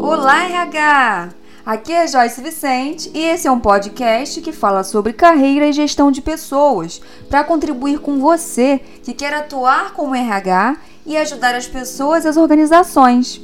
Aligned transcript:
Olá, 0.00 0.44
RH! 0.44 1.28
Aqui 1.64 1.92
é 1.92 2.08
Joyce 2.08 2.40
Vicente 2.40 3.10
e 3.14 3.20
esse 3.20 3.46
é 3.46 3.50
um 3.50 3.60
podcast 3.60 4.40
que 4.40 4.52
fala 4.52 4.82
sobre 4.82 5.12
carreira 5.12 5.66
e 5.66 5.72
gestão 5.72 6.10
de 6.10 6.20
pessoas 6.20 7.00
para 7.28 7.44
contribuir 7.44 8.00
com 8.00 8.18
você 8.18 8.80
que 9.04 9.14
quer 9.14 9.32
atuar 9.32 9.92
como 9.92 10.14
RH 10.14 10.76
e 11.06 11.16
ajudar 11.16 11.54
as 11.54 11.68
pessoas 11.68 12.24
e 12.24 12.28
as 12.28 12.36
organizações. 12.36 13.40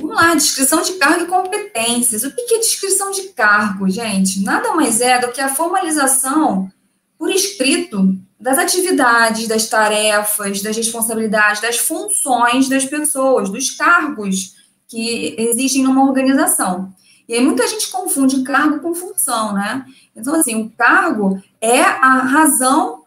Vamos 0.00 0.16
lá, 0.16 0.34
descrição 0.34 0.82
de 0.82 0.92
cargo 0.92 1.24
e 1.24 1.26
competências. 1.26 2.22
O 2.22 2.30
que 2.30 2.54
é 2.54 2.58
descrição 2.58 3.10
de 3.10 3.22
cargo, 3.30 3.88
gente? 3.88 4.44
Nada 4.44 4.74
mais 4.74 5.00
é 5.00 5.18
do 5.18 5.32
que 5.32 5.40
a 5.40 5.48
formalização 5.48 6.70
por 7.18 7.30
escrito 7.30 8.16
das 8.44 8.58
atividades, 8.58 9.48
das 9.48 9.66
tarefas, 9.68 10.60
das 10.60 10.76
responsabilidades, 10.76 11.62
das 11.62 11.78
funções 11.78 12.68
das 12.68 12.84
pessoas, 12.84 13.48
dos 13.48 13.70
cargos 13.70 14.54
que 14.86 15.34
existem 15.38 15.82
numa 15.82 16.04
organização. 16.04 16.92
E 17.26 17.32
aí 17.32 17.42
muita 17.42 17.66
gente 17.66 17.90
confunde 17.90 18.42
cargo 18.42 18.80
com 18.80 18.94
função, 18.94 19.54
né? 19.54 19.86
Então, 20.14 20.34
assim, 20.34 20.60
o 20.60 20.70
cargo 20.76 21.42
é 21.58 21.80
a 21.80 22.18
razão 22.18 23.04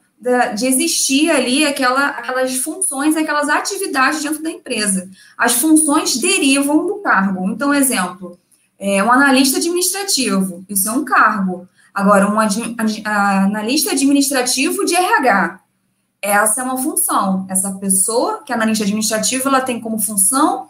de 0.56 0.66
existir 0.66 1.30
ali 1.30 1.68
aquela, 1.68 2.08
aquelas 2.08 2.56
funções, 2.56 3.16
aquelas 3.16 3.48
atividades 3.48 4.24
dentro 4.24 4.42
da 4.42 4.50
empresa. 4.50 5.08
As 5.38 5.54
funções 5.54 6.18
derivam 6.18 6.88
do 6.88 6.96
cargo. 6.96 7.48
Então, 7.52 7.72
exemplo, 7.72 8.40
é 8.80 9.04
um 9.04 9.12
analista 9.12 9.60
administrativo, 9.60 10.66
isso 10.68 10.90
é 10.90 10.92
um 10.92 11.06
cargo. 11.06 11.70
Agora, 11.98 12.30
um 12.30 12.38
analista 12.40 13.90
administrativo 13.90 14.86
de 14.86 14.94
RH, 14.94 15.62
essa 16.22 16.62
é 16.62 16.64
uma 16.64 16.78
função. 16.78 17.48
Essa 17.50 17.72
pessoa, 17.72 18.44
que 18.44 18.52
é 18.52 18.56
analista 18.56 18.84
administrativo, 18.84 19.48
ela 19.48 19.62
tem 19.62 19.82
como 19.82 19.98
função 19.98 20.68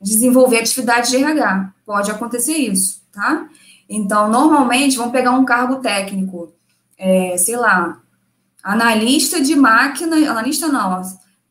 desenvolver 0.00 0.60
atividade 0.60 1.10
de 1.10 1.16
RH. 1.16 1.72
Pode 1.84 2.12
acontecer 2.12 2.56
isso, 2.56 3.02
tá? 3.10 3.48
Então, 3.88 4.30
normalmente, 4.30 4.96
vamos 4.96 5.10
pegar 5.10 5.32
um 5.32 5.44
cargo 5.44 5.80
técnico, 5.80 6.52
é, 6.96 7.36
sei 7.36 7.56
lá, 7.56 8.00
analista 8.62 9.42
de 9.42 9.56
máquina, 9.56 10.30
analista 10.30 10.68
não, 10.68 11.02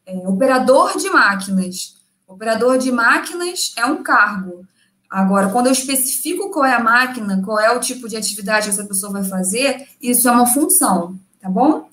é, 0.05 0.25
operador 0.25 0.97
de 0.97 1.09
máquinas. 1.09 1.97
Operador 2.25 2.77
de 2.77 2.93
máquinas 2.93 3.73
é 3.75 3.85
um 3.85 4.01
cargo. 4.01 4.65
Agora, 5.09 5.49
quando 5.49 5.67
eu 5.67 5.71
especifico 5.71 6.51
qual 6.51 6.65
é 6.65 6.73
a 6.73 6.83
máquina, 6.83 7.41
qual 7.43 7.59
é 7.59 7.71
o 7.71 7.79
tipo 7.79 8.09
de 8.09 8.17
atividade 8.17 8.65
que 8.65 8.71
essa 8.71 8.85
pessoa 8.85 9.11
vai 9.11 9.23
fazer, 9.23 9.87
isso 10.01 10.27
é 10.27 10.31
uma 10.31 10.45
função, 10.45 11.17
tá 11.41 11.49
bom? 11.49 11.89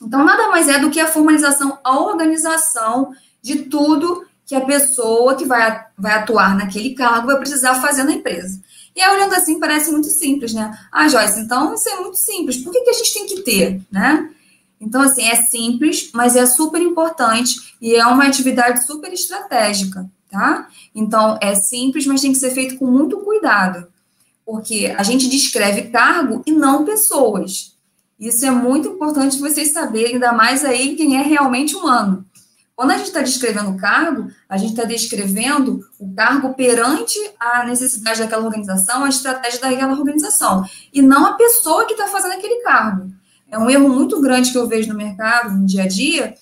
Então, 0.00 0.24
nada 0.24 0.48
mais 0.48 0.68
é 0.68 0.78
do 0.78 0.90
que 0.90 1.00
a 1.00 1.06
formalização, 1.06 1.78
a 1.82 1.98
organização 1.98 3.12
de 3.40 3.64
tudo 3.64 4.24
que 4.46 4.54
a 4.54 4.60
pessoa 4.60 5.34
que 5.34 5.44
vai, 5.44 5.84
vai 5.98 6.12
atuar 6.12 6.56
naquele 6.56 6.94
cargo 6.94 7.26
vai 7.26 7.38
precisar 7.38 7.76
fazer 7.76 8.04
na 8.04 8.12
empresa. 8.12 8.60
E 8.94 9.00
aí, 9.00 9.16
olhando 9.16 9.34
assim, 9.34 9.58
parece 9.58 9.90
muito 9.90 10.08
simples, 10.08 10.52
né? 10.52 10.76
Ah, 10.92 11.08
Joyce, 11.08 11.40
então 11.40 11.74
isso 11.74 11.88
é 11.88 11.96
muito 11.96 12.16
simples. 12.16 12.58
Por 12.58 12.72
que, 12.72 12.80
que 12.82 12.90
a 12.90 12.94
gente 12.94 13.14
tem 13.14 13.26
que 13.26 13.40
ter, 13.42 13.80
né? 13.90 14.28
Então, 14.80 15.00
assim, 15.00 15.22
é 15.22 15.36
simples, 15.36 16.10
mas 16.12 16.36
é 16.36 16.44
super 16.44 16.80
importante 16.80 17.74
e 17.80 17.94
é 17.94 18.04
uma 18.06 18.26
atividade 18.26 18.84
super 18.84 19.12
estratégica 19.12 20.08
tá? 20.32 20.66
Então, 20.94 21.38
é 21.40 21.54
simples, 21.54 22.06
mas 22.06 22.22
tem 22.22 22.32
que 22.32 22.38
ser 22.38 22.50
feito 22.50 22.78
com 22.78 22.86
muito 22.86 23.18
cuidado, 23.18 23.86
porque 24.44 24.92
a 24.96 25.02
gente 25.02 25.28
descreve 25.28 25.82
cargo 25.90 26.42
e 26.46 26.50
não 26.50 26.84
pessoas. 26.84 27.76
Isso 28.18 28.44
é 28.46 28.50
muito 28.50 28.88
importante 28.88 29.38
vocês 29.38 29.72
saberem, 29.72 30.14
ainda 30.14 30.32
mais 30.32 30.64
aí 30.64 30.96
quem 30.96 31.16
é 31.16 31.22
realmente 31.22 31.76
humano. 31.76 32.24
Quando 32.74 32.92
a 32.92 32.96
gente 32.96 33.08
está 33.08 33.20
descrevendo 33.20 33.70
o 33.70 33.76
cargo, 33.76 34.30
a 34.48 34.56
gente 34.56 34.70
está 34.70 34.84
descrevendo 34.84 35.80
o 36.00 36.12
cargo 36.14 36.54
perante 36.54 37.18
a 37.38 37.64
necessidade 37.64 38.20
daquela 38.20 38.44
organização, 38.44 39.04
a 39.04 39.08
estratégia 39.08 39.60
daquela 39.60 39.92
organização, 39.92 40.64
e 40.92 41.02
não 41.02 41.26
a 41.26 41.34
pessoa 41.34 41.84
que 41.84 41.92
está 41.92 42.08
fazendo 42.08 42.32
aquele 42.32 42.62
cargo. 42.62 43.12
É 43.50 43.58
um 43.58 43.68
erro 43.68 43.88
muito 43.90 44.20
grande 44.20 44.50
que 44.50 44.56
eu 44.56 44.66
vejo 44.66 44.88
no 44.88 44.96
mercado, 44.96 45.54
no 45.54 45.66
dia 45.66 45.82
a 45.82 45.88
dia, 45.88 46.34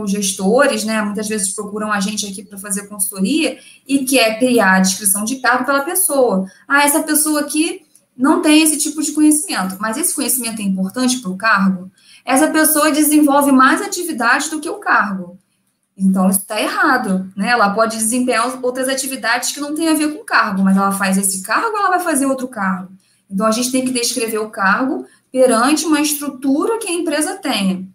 os 0.00 0.10
gestores, 0.10 0.84
né, 0.84 1.02
muitas 1.02 1.28
vezes 1.28 1.52
procuram 1.54 1.92
a 1.92 1.98
gente 1.98 2.26
aqui 2.26 2.44
para 2.44 2.58
fazer 2.58 2.86
consultoria 2.86 3.58
e 3.86 4.04
quer 4.04 4.38
criar 4.38 4.76
a 4.76 4.80
descrição 4.80 5.24
de 5.24 5.36
cargo 5.36 5.64
pela 5.64 5.80
pessoa. 5.80 6.46
Ah, 6.66 6.84
essa 6.84 7.02
pessoa 7.02 7.40
aqui 7.40 7.82
não 8.16 8.40
tem 8.42 8.62
esse 8.62 8.76
tipo 8.76 9.02
de 9.02 9.12
conhecimento, 9.12 9.76
mas 9.80 9.96
esse 9.96 10.14
conhecimento 10.14 10.60
é 10.60 10.64
importante 10.64 11.18
para 11.18 11.30
o 11.30 11.36
cargo? 11.36 11.90
Essa 12.24 12.48
pessoa 12.48 12.90
desenvolve 12.90 13.52
mais 13.52 13.80
atividades 13.80 14.50
do 14.50 14.60
que 14.60 14.68
o 14.68 14.78
cargo. 14.78 15.38
Então, 15.96 16.28
isso 16.30 16.40
está 16.40 16.60
errado, 16.60 17.28
né? 17.36 17.50
Ela 17.50 17.70
pode 17.70 17.96
desempenhar 17.96 18.58
outras 18.62 18.88
atividades 18.88 19.50
que 19.50 19.60
não 19.60 19.74
têm 19.74 19.88
a 19.88 19.94
ver 19.94 20.14
com 20.14 20.20
o 20.20 20.24
cargo, 20.24 20.62
mas 20.62 20.76
ela 20.76 20.92
faz 20.92 21.18
esse 21.18 21.42
cargo 21.42 21.76
ela 21.76 21.90
vai 21.90 22.00
fazer 22.00 22.26
outro 22.26 22.46
cargo? 22.46 22.92
Então, 23.28 23.46
a 23.46 23.50
gente 23.50 23.72
tem 23.72 23.84
que 23.84 23.90
descrever 23.90 24.38
o 24.38 24.50
cargo 24.50 25.04
perante 25.32 25.84
uma 25.84 26.00
estrutura 26.00 26.78
que 26.78 26.88
a 26.88 26.92
empresa 26.92 27.36
tenha. 27.36 27.86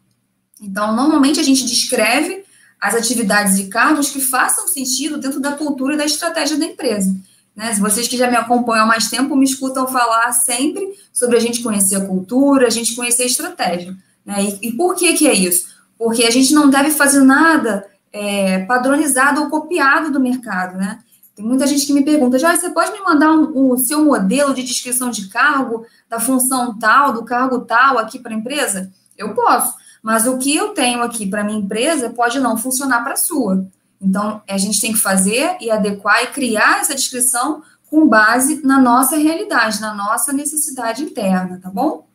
Então, 0.64 0.96
normalmente 0.96 1.40
a 1.40 1.44
gente 1.44 1.66
descreve 1.66 2.44
as 2.80 2.96
atividades 2.96 3.60
e 3.60 3.68
cargos 3.68 4.10
que 4.10 4.22
façam 4.22 4.68
sentido 4.68 5.18
dentro 5.18 5.40
da 5.40 5.52
cultura 5.54 5.94
e 5.94 5.98
da 5.98 6.06
estratégia 6.06 6.58
da 6.58 6.66
empresa. 6.66 7.16
Né? 7.56 7.74
Vocês 7.76 8.08
que 8.08 8.18
já 8.18 8.30
me 8.30 8.38
acompanham 8.38 8.86
há 8.86 8.88
mais 8.88 9.10
tempo 9.10 9.36
me 9.36 9.46
escutam 9.46 9.88
falar 9.88 10.32
sempre 10.32 10.98
sobre 11.12 11.38
a 11.38 11.40
gente 11.40 11.62
conhecer 11.62 11.96
a 11.98 12.06
cultura, 12.06 12.68
a 12.68 12.70
gente 12.70 12.96
conhecer 12.96 13.24
a 13.24 13.28
estratégia. 13.28 13.96
Né? 14.26 14.58
E, 14.62 14.70
e 14.70 14.72
por 14.72 14.96
que, 14.96 15.14
que 15.14 15.28
é 15.28 15.34
isso? 15.34 15.68
Porque 15.98 16.24
a 16.24 16.32
gente 16.32 16.54
não 16.54 16.70
deve 16.70 16.92
fazer 16.92 17.22
nada 17.22 17.86
é, 18.12 18.60
padronizado 18.66 19.42
ou 19.42 19.50
copiado 19.50 20.12
do 20.12 20.20
mercado. 20.20 20.78
Né? 20.78 21.00
Tem 21.36 21.46
muita 21.46 21.68
gente 21.68 21.86
que 21.86 21.94
me 21.94 22.04
pergunta, 22.04 22.40
já 22.40 22.56
você 22.56 22.70
pode 22.70 22.92
me 22.92 23.00
mandar 23.02 23.32
um, 23.32 23.72
o 23.72 23.78
seu 23.78 24.04
modelo 24.04 24.54
de 24.54 24.64
descrição 24.64 25.10
de 25.10 25.28
cargo, 25.30 25.86
da 26.10 26.20
função 26.20 26.78
tal, 26.78 27.12
do 27.12 27.24
cargo 27.24 27.62
tal 27.62 27.98
aqui 27.98 28.20
para 28.20 28.34
a 28.34 28.38
empresa? 28.38 28.92
Eu 29.18 29.34
posso. 29.34 29.83
Mas 30.04 30.28
o 30.28 30.38
que 30.38 30.54
eu 30.54 30.70
tenho 30.70 31.02
aqui 31.02 31.26
para 31.26 31.46
minha 31.46 31.58
empresa 31.58 32.10
pode 32.10 32.38
não 32.40 32.58
funcionar 32.58 33.04
para 33.04 33.14
a 33.14 33.18
sua. 33.18 33.66
Então, 34.02 34.42
a 34.48 34.58
gente 34.58 34.82
tem 34.82 34.92
que 34.92 35.00
fazer 35.00 35.56
e 35.62 35.72
adequar 35.72 36.24
e 36.24 36.28
criar 36.28 36.82
essa 36.82 36.94
descrição 36.94 37.64
com 37.90 38.06
base 38.06 38.62
na 38.66 38.82
nossa 38.82 39.16
realidade, 39.16 39.80
na 39.80 39.94
nossa 39.94 40.34
necessidade 40.34 41.04
interna, 41.04 41.60
tá 41.64 41.70
bom? 41.70 42.06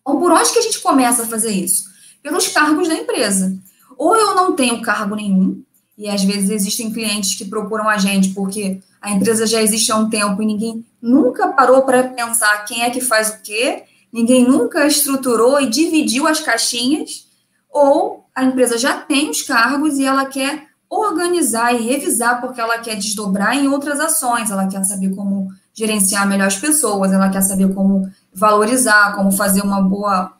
Então, 0.00 0.18
por 0.18 0.32
onde 0.32 0.50
que 0.50 0.58
a 0.58 0.62
gente 0.62 0.80
começa 0.80 1.24
a 1.24 1.26
fazer 1.26 1.50
isso? 1.50 1.84
Pelos 2.22 2.48
cargos 2.48 2.88
da 2.88 2.94
empresa. 2.94 3.54
Ou 3.98 4.16
eu 4.16 4.34
não 4.34 4.56
tenho 4.56 4.80
cargo 4.80 5.14
nenhum, 5.14 5.62
e 5.98 6.08
às 6.08 6.22
vezes 6.22 6.48
existem 6.48 6.92
clientes 6.92 7.34
que 7.34 7.44
procuram 7.44 7.88
a 7.88 7.98
gente 7.98 8.30
porque 8.30 8.80
a 9.02 9.10
empresa 9.10 9.46
já 9.46 9.60
existe 9.60 9.90
há 9.90 9.96
um 9.96 10.08
tempo 10.08 10.40
e 10.40 10.46
ninguém 10.46 10.86
nunca 11.02 11.48
parou 11.48 11.82
para 11.82 12.04
pensar 12.04 12.64
quem 12.64 12.84
é 12.84 12.90
que 12.90 13.00
faz 13.00 13.30
o 13.30 13.42
quê, 13.42 13.82
ninguém 14.12 14.46
nunca 14.46 14.86
estruturou 14.86 15.60
e 15.60 15.68
dividiu 15.68 16.26
as 16.26 16.40
caixinhas, 16.40 17.26
ou 17.70 18.26
a 18.34 18.44
empresa 18.44 18.78
já 18.78 18.98
tem 18.98 19.30
os 19.30 19.42
cargos 19.42 19.98
e 19.98 20.04
ela 20.04 20.26
quer 20.26 20.68
organizar 20.88 21.74
e 21.74 21.82
revisar 21.82 22.40
porque 22.40 22.60
ela 22.60 22.78
quer 22.78 22.96
desdobrar 22.96 23.56
em 23.56 23.68
outras 23.68 24.00
ações, 24.00 24.50
ela 24.50 24.66
quer 24.68 24.82
saber 24.84 25.14
como 25.14 25.48
gerenciar 25.74 26.26
melhor 26.26 26.46
as 26.46 26.56
pessoas, 26.56 27.12
ela 27.12 27.28
quer 27.28 27.42
saber 27.42 27.72
como 27.74 28.10
valorizar, 28.32 29.14
como 29.14 29.30
fazer 29.30 29.62
uma 29.62 29.82
boa 29.82 30.32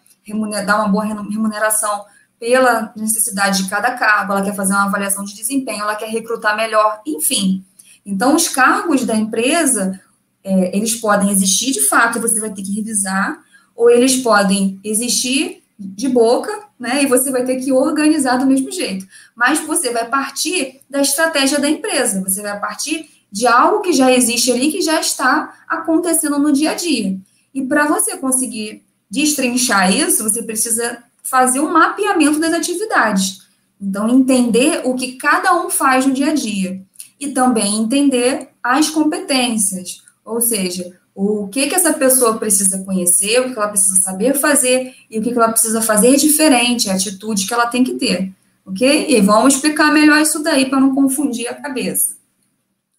dar 0.67 0.77
uma 0.77 0.89
boa 0.89 1.05
remuneração 1.05 2.05
pela 2.39 2.93
necessidade 2.95 3.63
de 3.63 3.71
cada 3.71 3.93
cargo, 3.93 4.33
ela 4.33 4.43
quer 4.43 4.55
fazer 4.55 4.73
uma 4.75 4.85
avaliação 4.85 5.25
de 5.25 5.35
desempenho, 5.35 5.83
ela 5.83 5.97
quer 5.97 6.09
recrutar 6.09 6.57
melhor, 6.57 7.01
enfim. 7.07 7.65
Então, 8.05 8.35
os 8.35 8.49
cargos 8.49 9.05
da 9.05 9.17
empresa, 9.17 9.99
é, 10.45 10.77
eles 10.77 10.97
podem 10.97 11.31
existir 11.31 11.73
de 11.73 11.89
fato, 11.89 12.21
você 12.21 12.39
vai 12.41 12.51
ter 12.51 12.63
que 12.63 12.75
revisar, 12.75 13.39
ou 13.79 13.89
eles 13.89 14.17
podem 14.17 14.81
existir 14.83 15.63
de 15.79 16.09
boca, 16.09 16.51
né? 16.77 17.05
E 17.05 17.07
você 17.07 17.31
vai 17.31 17.45
ter 17.45 17.61
que 17.61 17.71
organizar 17.71 18.37
do 18.37 18.45
mesmo 18.45 18.73
jeito. 18.73 19.07
Mas 19.37 19.61
você 19.61 19.93
vai 19.93 20.09
partir 20.09 20.81
da 20.91 21.01
estratégia 21.01 21.61
da 21.61 21.71
empresa, 21.71 22.21
você 22.21 22.43
vai 22.43 22.59
partir 22.59 23.09
de 23.31 23.47
algo 23.47 23.81
que 23.81 23.93
já 23.93 24.13
existe 24.13 24.51
ali, 24.51 24.73
que 24.73 24.83
já 24.83 24.99
está 24.99 25.55
acontecendo 25.69 26.41
no 26.41 26.53
dia 26.53 26.73
a 26.73 26.75
dia. 26.75 27.17
E 27.55 27.63
para 27.63 27.87
você 27.87 28.17
conseguir 28.17 28.83
destrinchar 29.09 29.95
isso, 29.95 30.25
você 30.25 30.43
precisa 30.43 30.99
fazer 31.23 31.61
um 31.61 31.73
mapeamento 31.73 32.41
das 32.41 32.55
atividades. 32.55 33.47
Então, 33.81 34.09
entender 34.09 34.83
o 34.85 34.97
que 34.97 35.13
cada 35.13 35.55
um 35.55 35.71
faz 35.71 36.05
no 36.05 36.13
dia 36.13 36.33
a 36.33 36.35
dia. 36.35 36.83
E 37.21 37.29
também 37.29 37.77
entender 37.77 38.49
as 38.61 38.91
competências. 38.91 40.03
Ou 40.25 40.41
seja, 40.41 40.99
o 41.21 41.49
que 41.49 41.67
que 41.67 41.75
essa 41.75 41.93
pessoa 41.93 42.39
precisa 42.39 42.79
conhecer, 42.85 43.41
o 43.41 43.53
que 43.53 43.59
ela 43.59 43.67
precisa 43.67 44.01
saber 44.01 44.35
fazer 44.35 44.95
e 45.11 45.19
o 45.19 45.23
que, 45.23 45.33
que 45.33 45.37
ela 45.37 45.51
precisa 45.51 45.83
fazer 45.83 46.17
diferente, 46.17 46.89
a 46.89 46.95
atitude 46.95 47.45
que 47.45 47.53
ela 47.53 47.67
tem 47.67 47.83
que 47.83 47.95
ter, 47.95 48.33
ok? 48.65 49.07
E 49.09 49.21
vamos 49.21 49.55
explicar 49.55 49.93
melhor 49.93 50.23
isso 50.23 50.41
daí 50.45 50.67
para 50.67 50.79
não 50.79 50.95
confundir 50.95 51.49
a 51.49 51.55
cabeça. 51.55 52.17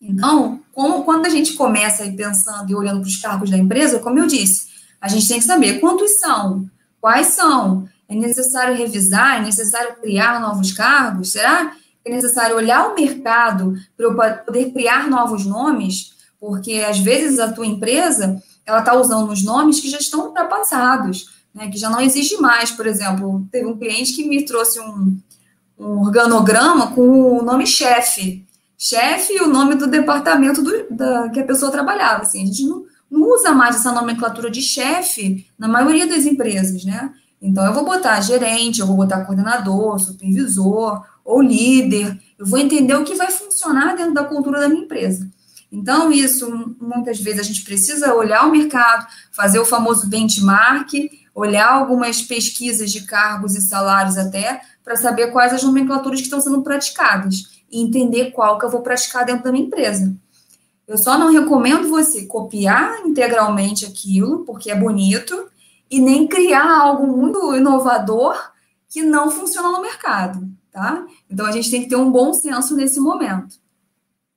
Então, 0.02 0.60
como, 0.74 1.06
quando 1.06 1.28
a 1.28 1.30
gente 1.30 1.54
começa 1.54 2.04
aí 2.04 2.12
pensando 2.12 2.70
e 2.70 2.76
olhando 2.76 3.00
para 3.00 3.08
os 3.08 3.16
cargos 3.16 3.50
da 3.50 3.58
empresa, 3.58 4.00
como 4.00 4.20
eu 4.20 4.28
disse, 4.28 4.68
a 5.00 5.08
gente 5.08 5.26
tem 5.26 5.40
que 5.40 5.46
saber 5.46 5.80
quantos 5.80 6.20
são, 6.20 6.70
quais 7.00 7.28
são, 7.28 7.88
É 8.10 8.16
necessário 8.16 8.76
revisar? 8.76 9.38
É 9.38 9.46
necessário 9.46 9.96
criar 10.02 10.42
novos 10.42 10.74
cargos? 10.74 11.32
Será 11.32 11.74
é 12.04 12.10
necessário 12.10 12.58
olhar 12.58 12.90
o 12.90 12.96
mercado 12.96 13.76
para 13.96 14.06
eu 14.08 14.16
poder 14.46 14.74
criar 14.74 15.08
novos 15.08 15.46
nomes? 15.46 16.19
Porque 16.40 16.84
às 16.88 17.00
vezes 17.00 17.40
a 17.40 17.52
tua 17.52 17.66
empresa 17.66 18.42
ela 18.66 18.80
está 18.80 18.94
usando 18.94 19.32
os 19.32 19.44
nomes 19.44 19.80
que 19.80 19.90
já 19.90 19.98
estão 19.98 20.28
ultrapassados, 20.28 21.30
né, 21.54 21.70
que 21.70 21.78
já 21.78 21.90
não 21.90 22.00
existe 22.00 22.38
mais. 22.38 22.72
Por 22.72 22.86
exemplo, 22.86 23.46
teve 23.52 23.66
um 23.66 23.78
cliente 23.78 24.14
que 24.14 24.28
me 24.28 24.46
trouxe 24.46 24.80
um, 24.80 25.18
um 25.78 26.02
organograma 26.02 26.92
com 26.92 27.40
o 27.40 27.44
nome 27.44 27.66
chefe. 27.66 28.46
Chefe 28.78 29.34
e 29.34 29.42
o 29.42 29.48
nome 29.48 29.76
do 29.76 29.88
departamento 29.88 30.62
do, 30.62 30.72
da, 30.90 31.30
que 31.30 31.40
a 31.40 31.46
pessoa 31.46 31.72
trabalhava. 31.72 32.22
Assim, 32.22 32.44
a 32.44 32.46
gente 32.46 32.64
não, 32.66 32.86
não 33.10 33.28
usa 33.28 33.52
mais 33.52 33.76
essa 33.76 33.92
nomenclatura 33.92 34.50
de 34.50 34.62
chefe 34.62 35.46
na 35.58 35.68
maioria 35.68 36.08
das 36.08 36.26
empresas, 36.26 36.86
né? 36.86 37.12
Então, 37.42 37.66
eu 37.66 37.74
vou 37.74 37.86
botar 37.86 38.20
gerente, 38.22 38.82
eu 38.82 38.88
vou 38.88 38.98
botar 38.98 39.26
coordenador, 39.26 39.98
supervisor 40.00 41.04
ou 41.24 41.42
líder. 41.42 42.18
Eu 42.38 42.46
vou 42.46 42.60
entender 42.60 42.96
o 42.96 43.04
que 43.04 43.16
vai 43.16 43.32
funcionar 43.32 43.96
dentro 43.96 44.14
da 44.14 44.24
cultura 44.24 44.60
da 44.60 44.70
minha 44.70 44.84
empresa. 44.84 45.30
Então, 45.72 46.12
isso, 46.12 46.76
muitas 46.80 47.20
vezes, 47.20 47.42
a 47.42 47.44
gente 47.44 47.64
precisa 47.64 48.14
olhar 48.16 48.48
o 48.48 48.52
mercado, 48.52 49.06
fazer 49.32 49.60
o 49.60 49.66
famoso 49.66 50.08
benchmark, 50.08 50.92
olhar 51.34 51.72
algumas 51.72 52.22
pesquisas 52.22 52.92
de 52.92 53.02
cargos 53.06 53.56
e 53.56 53.62
salários 53.62 54.18
até, 54.18 54.62
para 54.84 54.96
saber 54.96 55.32
quais 55.32 55.54
as 55.54 55.64
nomenclaturas 55.64 56.20
que 56.20 56.26
estão 56.26 56.42
sendo 56.42 56.64
praticadas 56.64 57.64
e 57.72 57.82
entender 57.82 58.32
qual 58.32 58.58
que 58.58 58.66
eu 58.66 58.70
vou 58.70 58.82
praticar 58.82 59.26
dentro 59.26 59.44
da 59.44 59.52
minha 59.52 59.66
empresa. 59.66 60.16
Eu 60.88 60.98
só 60.98 61.20
não 61.20 61.32
recomendo 61.32 61.88
você 61.88 62.26
copiar 62.26 63.06
integralmente 63.06 63.86
aquilo, 63.86 64.44
porque 64.44 64.72
é 64.72 64.76
bonito, 64.76 65.48
e 65.90 66.00
nem 66.00 66.28
criar 66.28 66.80
algo 66.82 67.06
muito 67.06 67.56
inovador 67.56 68.36
que 68.90 69.04
não 69.04 69.30
funciona 69.30 69.70
no 69.70 69.82
mercado, 69.82 70.50
tá? 70.72 71.06
Então 71.30 71.46
a 71.46 71.52
gente 71.52 71.70
tem 71.70 71.84
que 71.84 71.90
ter 71.90 71.96
um 71.96 72.12
bom 72.12 72.34
senso 72.34 72.76
nesse 72.76 73.00
momento. 73.00 73.58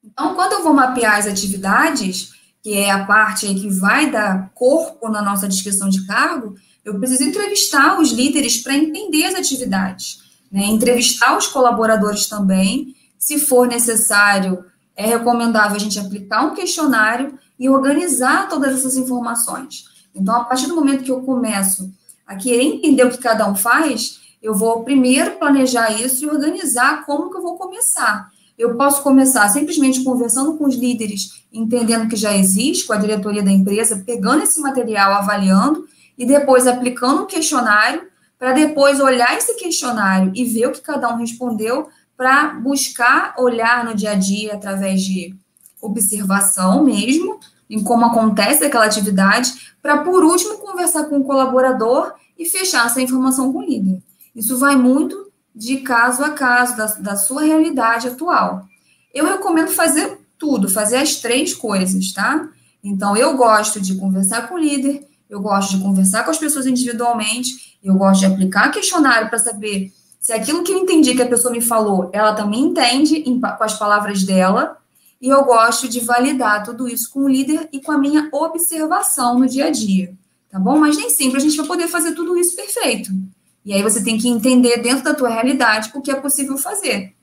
Então, 0.05 0.35
quando 0.35 0.53
eu 0.53 0.63
vou 0.63 0.75
mapear 0.75 1.19
as 1.19 1.27
atividades, 1.27 2.33
que 2.63 2.75
é 2.75 2.91
a 2.91 3.05
parte 3.05 3.47
que 3.55 3.69
vai 3.69 4.11
dar 4.11 4.51
corpo 4.55 5.09
na 5.09 5.23
nossa 5.23 5.49
descrição 5.49 5.89
de 5.89 6.07
cargo, 6.07 6.57
eu 6.85 6.99
preciso 6.99 7.25
entrevistar 7.25 8.01
os 8.01 8.11
líderes 8.11 8.59
para 8.59 8.77
entender 8.77 9.25
as 9.25 9.35
atividades, 9.35 10.21
né? 10.51 10.65
entrevistar 10.65 11.37
os 11.37 11.47
colaboradores 11.47 12.27
também. 12.27 12.95
Se 13.19 13.39
for 13.39 13.69
necessário, 13.69 14.65
é 14.97 15.07
recomendável 15.07 15.77
a 15.77 15.81
gente 15.81 15.99
aplicar 15.99 16.45
um 16.45 16.55
questionário 16.55 17.39
e 17.59 17.69
organizar 17.69 18.49
todas 18.49 18.75
essas 18.75 18.97
informações. 18.97 19.85
Então, 20.15 20.35
a 20.35 20.45
partir 20.45 20.67
do 20.67 20.75
momento 20.75 21.05
que 21.05 21.11
eu 21.11 21.23
começo 21.23 21.93
a 22.27 22.37
querer 22.37 22.63
entender 22.63 23.05
o 23.05 23.11
que 23.11 23.19
cada 23.19 23.49
um 23.49 23.55
faz, 23.55 24.21
eu 24.43 24.55
vou 24.55 24.83
primeiro 24.83 25.39
planejar 25.39 25.91
isso 25.93 26.25
e 26.25 26.29
organizar 26.29 27.07
como 27.07 27.31
que 27.31 27.37
eu 27.37 27.43
vou 27.43 27.57
começar. 27.57 28.29
Eu 28.63 28.77
posso 28.77 29.03
começar 29.03 29.49
simplesmente 29.49 30.05
conversando 30.05 30.57
com 30.57 30.67
os 30.67 30.77
líderes, 30.77 31.43
entendendo 31.53 32.09
que 32.09 32.15
já 32.15 32.33
existe, 32.37 32.87
com 32.87 32.93
a 32.93 32.97
diretoria 32.97 33.43
da 33.43 33.51
empresa, 33.51 34.05
pegando 34.07 34.45
esse 34.45 34.61
material, 34.61 35.15
avaliando, 35.15 35.85
e 36.17 36.25
depois 36.25 36.69
aplicando 36.69 37.25
um 37.25 37.27
questionário, 37.27 38.07
para 38.39 38.53
depois 38.53 39.01
olhar 39.01 39.37
esse 39.37 39.55
questionário 39.57 40.31
e 40.33 40.45
ver 40.45 40.69
o 40.69 40.71
que 40.71 40.81
cada 40.81 41.13
um 41.13 41.17
respondeu, 41.17 41.89
para 42.17 42.55
buscar 42.55 43.35
olhar 43.37 43.85
no 43.85 43.97
dia 43.97 44.13
a 44.13 44.15
dia 44.15 44.55
através 44.55 45.03
de 45.03 45.35
observação 45.81 46.85
mesmo, 46.85 47.41
em 47.69 47.83
como 47.83 48.05
acontece 48.05 48.65
aquela 48.65 48.85
atividade, 48.85 49.75
para 49.83 50.05
por 50.05 50.23
último 50.23 50.59
conversar 50.59 51.07
com 51.07 51.19
o 51.19 51.25
colaborador 51.25 52.13
e 52.39 52.45
fechar 52.45 52.87
essa 52.87 53.03
informação 53.03 53.53
com 53.53 53.59
o 53.59 53.65
líder. 53.65 54.01
Isso 54.37 54.57
vai 54.57 54.77
muito 54.77 55.32
de 55.55 55.79
caso 55.79 56.25
a 56.25 56.31
caso, 56.31 56.77
da, 56.77 56.87
da 56.87 57.17
sua 57.17 57.43
realidade 57.43 58.09
atual. 58.09 58.67
Eu 59.13 59.27
recomendo 59.27 59.69
fazer 59.69 60.19
tudo, 60.39 60.69
fazer 60.69 60.97
as 60.97 61.17
três 61.17 61.55
coisas, 61.55 62.13
tá? 62.13 62.49
Então, 62.83 63.17
eu 63.17 63.37
gosto 63.37 63.81
de 63.81 63.95
conversar 63.95 64.49
com 64.49 64.55
o 64.55 64.59
líder, 64.59 65.07
eu 65.29 65.41
gosto 65.41 65.77
de 65.77 65.83
conversar 65.83 66.25
com 66.25 66.31
as 66.31 66.39
pessoas 66.39 66.67
individualmente, 66.67 67.79
eu 67.83 67.95
gosto 67.95 68.21
de 68.21 68.27
aplicar 68.27 68.71
questionário 68.71 69.29
para 69.29 69.39
saber 69.39 69.93
se 70.21 70.33
aquilo 70.33 70.63
que 70.63 70.73
eu 70.73 70.79
entendi 70.79 71.15
que 71.15 71.23
a 71.23 71.29
pessoa 71.29 71.53
me 71.53 71.61
falou, 71.61 72.09
ela 72.13 72.33
também 72.33 72.61
entende 72.61 73.17
em, 73.17 73.41
com 73.41 73.65
as 73.65 73.79
palavras 73.79 74.23
dela, 74.23 74.77
e 75.21 75.29
eu 75.29 75.45
gosto 75.45 75.89
de 75.89 76.01
validar 76.01 76.65
tudo 76.65 76.89
isso 76.89 77.11
com 77.13 77.21
o 77.21 77.29
líder 77.29 77.69
e 77.73 77.81
com 77.81 77.93
a 77.93 77.99
minha 77.99 78.29
observação 78.33 79.39
no 79.39 79.49
dia 79.49 79.67
a 79.67 79.71
dia, 79.71 80.15
tá 80.51 80.59
bom? 80.59 80.79
Mas 80.79 80.97
nem 80.97 81.11
sempre 81.11 81.39
a 81.39 81.41
gente 81.41 81.57
vai 81.57 81.67
poder 81.67 81.89
fazer 81.89 82.13
tudo 82.13 82.37
isso 82.37 82.57
perfeito. 82.57 83.11
E 83.65 83.73
aí 83.73 83.83
você 83.83 84.03
tem 84.03 84.19
que 84.19 84.29
entender 84.29 84.79
dentro 84.79 85.05
da 85.05 85.15
tua 85.15 85.29
realidade 85.29 85.91
o 85.95 86.01
que 86.01 86.11
é 86.11 86.15
possível 86.15 86.59
fazer. 86.59 87.15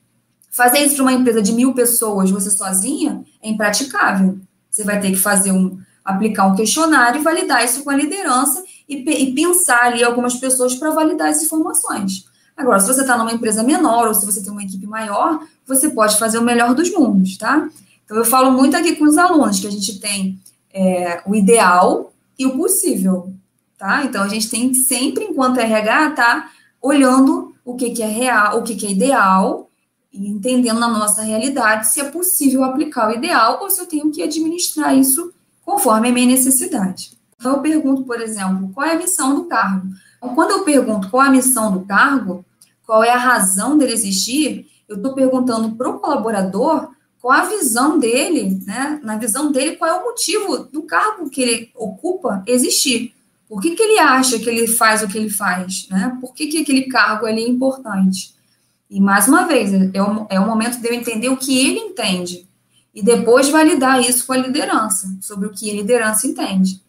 Fazer 0.50 0.78
isso 0.80 0.96
para 0.96 1.04
uma 1.04 1.12
empresa 1.12 1.40
de 1.40 1.52
mil 1.52 1.74
pessoas, 1.74 2.30
você 2.30 2.50
sozinha, 2.50 3.22
é 3.42 3.48
impraticável. 3.48 4.38
Você 4.70 4.84
vai 4.84 5.00
ter 5.00 5.10
que 5.10 5.16
fazer 5.16 5.52
um, 5.52 5.78
aplicar 6.04 6.46
um 6.46 6.56
questionário 6.56 7.20
e 7.20 7.24
validar 7.24 7.64
isso 7.64 7.84
com 7.84 7.90
a 7.90 7.94
liderança 7.96 8.62
e, 8.88 8.96
e 8.96 9.32
pensar 9.32 9.84
ali 9.84 10.02
algumas 10.02 10.34
pessoas 10.34 10.74
para 10.74 10.90
validar 10.90 11.28
as 11.28 11.42
informações. 11.42 12.24
Agora, 12.56 12.80
se 12.80 12.88
você 12.88 13.02
está 13.02 13.16
numa 13.16 13.32
empresa 13.32 13.62
menor 13.62 14.08
ou 14.08 14.14
se 14.14 14.26
você 14.26 14.42
tem 14.42 14.52
uma 14.52 14.62
equipe 14.62 14.86
maior, 14.86 15.40
você 15.66 15.88
pode 15.88 16.18
fazer 16.18 16.38
o 16.38 16.42
melhor 16.42 16.74
dos 16.74 16.90
mundos, 16.90 17.36
tá? 17.38 17.68
Então, 18.04 18.16
eu 18.16 18.24
falo 18.24 18.50
muito 18.50 18.76
aqui 18.76 18.96
com 18.96 19.04
os 19.04 19.16
alunos 19.16 19.60
que 19.60 19.66
a 19.66 19.70
gente 19.70 20.00
tem 20.00 20.38
é, 20.74 21.22
o 21.26 21.34
ideal 21.34 22.12
e 22.38 22.44
o 22.44 22.56
possível 22.56 23.32
tá? 23.80 24.04
Então 24.04 24.22
a 24.22 24.28
gente 24.28 24.50
tem 24.50 24.74
sempre, 24.74 25.24
enquanto 25.24 25.58
RH, 25.58 26.10
tá 26.10 26.50
olhando 26.82 27.54
o 27.64 27.74
que, 27.74 27.90
que 27.90 28.02
é 28.02 28.06
real, 28.06 28.58
o 28.58 28.62
que, 28.62 28.76
que 28.76 28.86
é 28.86 28.90
ideal, 28.90 29.70
e 30.12 30.28
entendendo 30.28 30.78
na 30.78 30.88
nossa 30.88 31.22
realidade 31.22 31.90
se 31.90 31.98
é 31.98 32.04
possível 32.04 32.62
aplicar 32.62 33.08
o 33.08 33.14
ideal 33.14 33.58
ou 33.62 33.70
se 33.70 33.80
eu 33.80 33.86
tenho 33.86 34.10
que 34.10 34.22
administrar 34.22 34.94
isso 34.94 35.32
conforme 35.64 36.10
a 36.10 36.12
minha 36.12 36.26
necessidade. 36.26 37.12
Então 37.36 37.52
eu 37.52 37.60
pergunto, 37.60 38.04
por 38.04 38.20
exemplo, 38.20 38.70
qual 38.74 38.86
é 38.86 38.92
a 38.92 38.98
missão 38.98 39.34
do 39.34 39.44
cargo? 39.44 39.88
Então, 40.18 40.34
quando 40.34 40.50
eu 40.50 40.62
pergunto 40.62 41.08
qual 41.08 41.22
é 41.22 41.28
a 41.28 41.30
missão 41.30 41.72
do 41.72 41.80
cargo, 41.86 42.44
qual 42.84 43.02
é 43.02 43.10
a 43.10 43.16
razão 43.16 43.78
dele 43.78 43.94
existir, 43.94 44.68
eu 44.86 44.96
estou 44.96 45.14
perguntando 45.14 45.74
para 45.74 45.88
o 45.88 45.98
colaborador 45.98 46.90
qual 47.22 47.38
a 47.38 47.44
visão 47.44 47.98
dele, 47.98 48.60
né? 48.66 49.00
Na 49.02 49.16
visão 49.16 49.50
dele, 49.50 49.76
qual 49.76 49.90
é 49.90 49.94
o 49.94 50.04
motivo 50.04 50.58
do 50.64 50.82
cargo 50.82 51.30
que 51.30 51.40
ele 51.40 51.70
ocupa 51.74 52.42
existir. 52.46 53.14
Por 53.50 53.60
que, 53.60 53.74
que 53.74 53.82
ele 53.82 53.98
acha 53.98 54.38
que 54.38 54.48
ele 54.48 54.68
faz 54.68 55.02
o 55.02 55.08
que 55.08 55.18
ele 55.18 55.28
faz? 55.28 55.88
Né? 55.90 56.16
Por 56.20 56.32
que, 56.32 56.46
que 56.46 56.58
aquele 56.58 56.82
cargo 56.82 57.26
ali 57.26 57.42
é 57.42 57.48
importante? 57.48 58.32
E, 58.88 59.00
mais 59.00 59.26
uma 59.26 59.44
vez, 59.44 59.72
é 59.92 60.00
o, 60.00 60.26
é 60.30 60.38
o 60.38 60.46
momento 60.46 60.80
de 60.80 60.86
eu 60.86 60.94
entender 60.94 61.28
o 61.30 61.36
que 61.36 61.58
ele 61.58 61.80
entende 61.80 62.48
e 62.94 63.02
depois 63.02 63.48
validar 63.48 64.00
isso 64.00 64.24
com 64.24 64.34
a 64.34 64.36
liderança, 64.36 65.08
sobre 65.20 65.48
o 65.48 65.50
que 65.50 65.68
a 65.68 65.74
liderança 65.74 66.28
entende. 66.28 66.80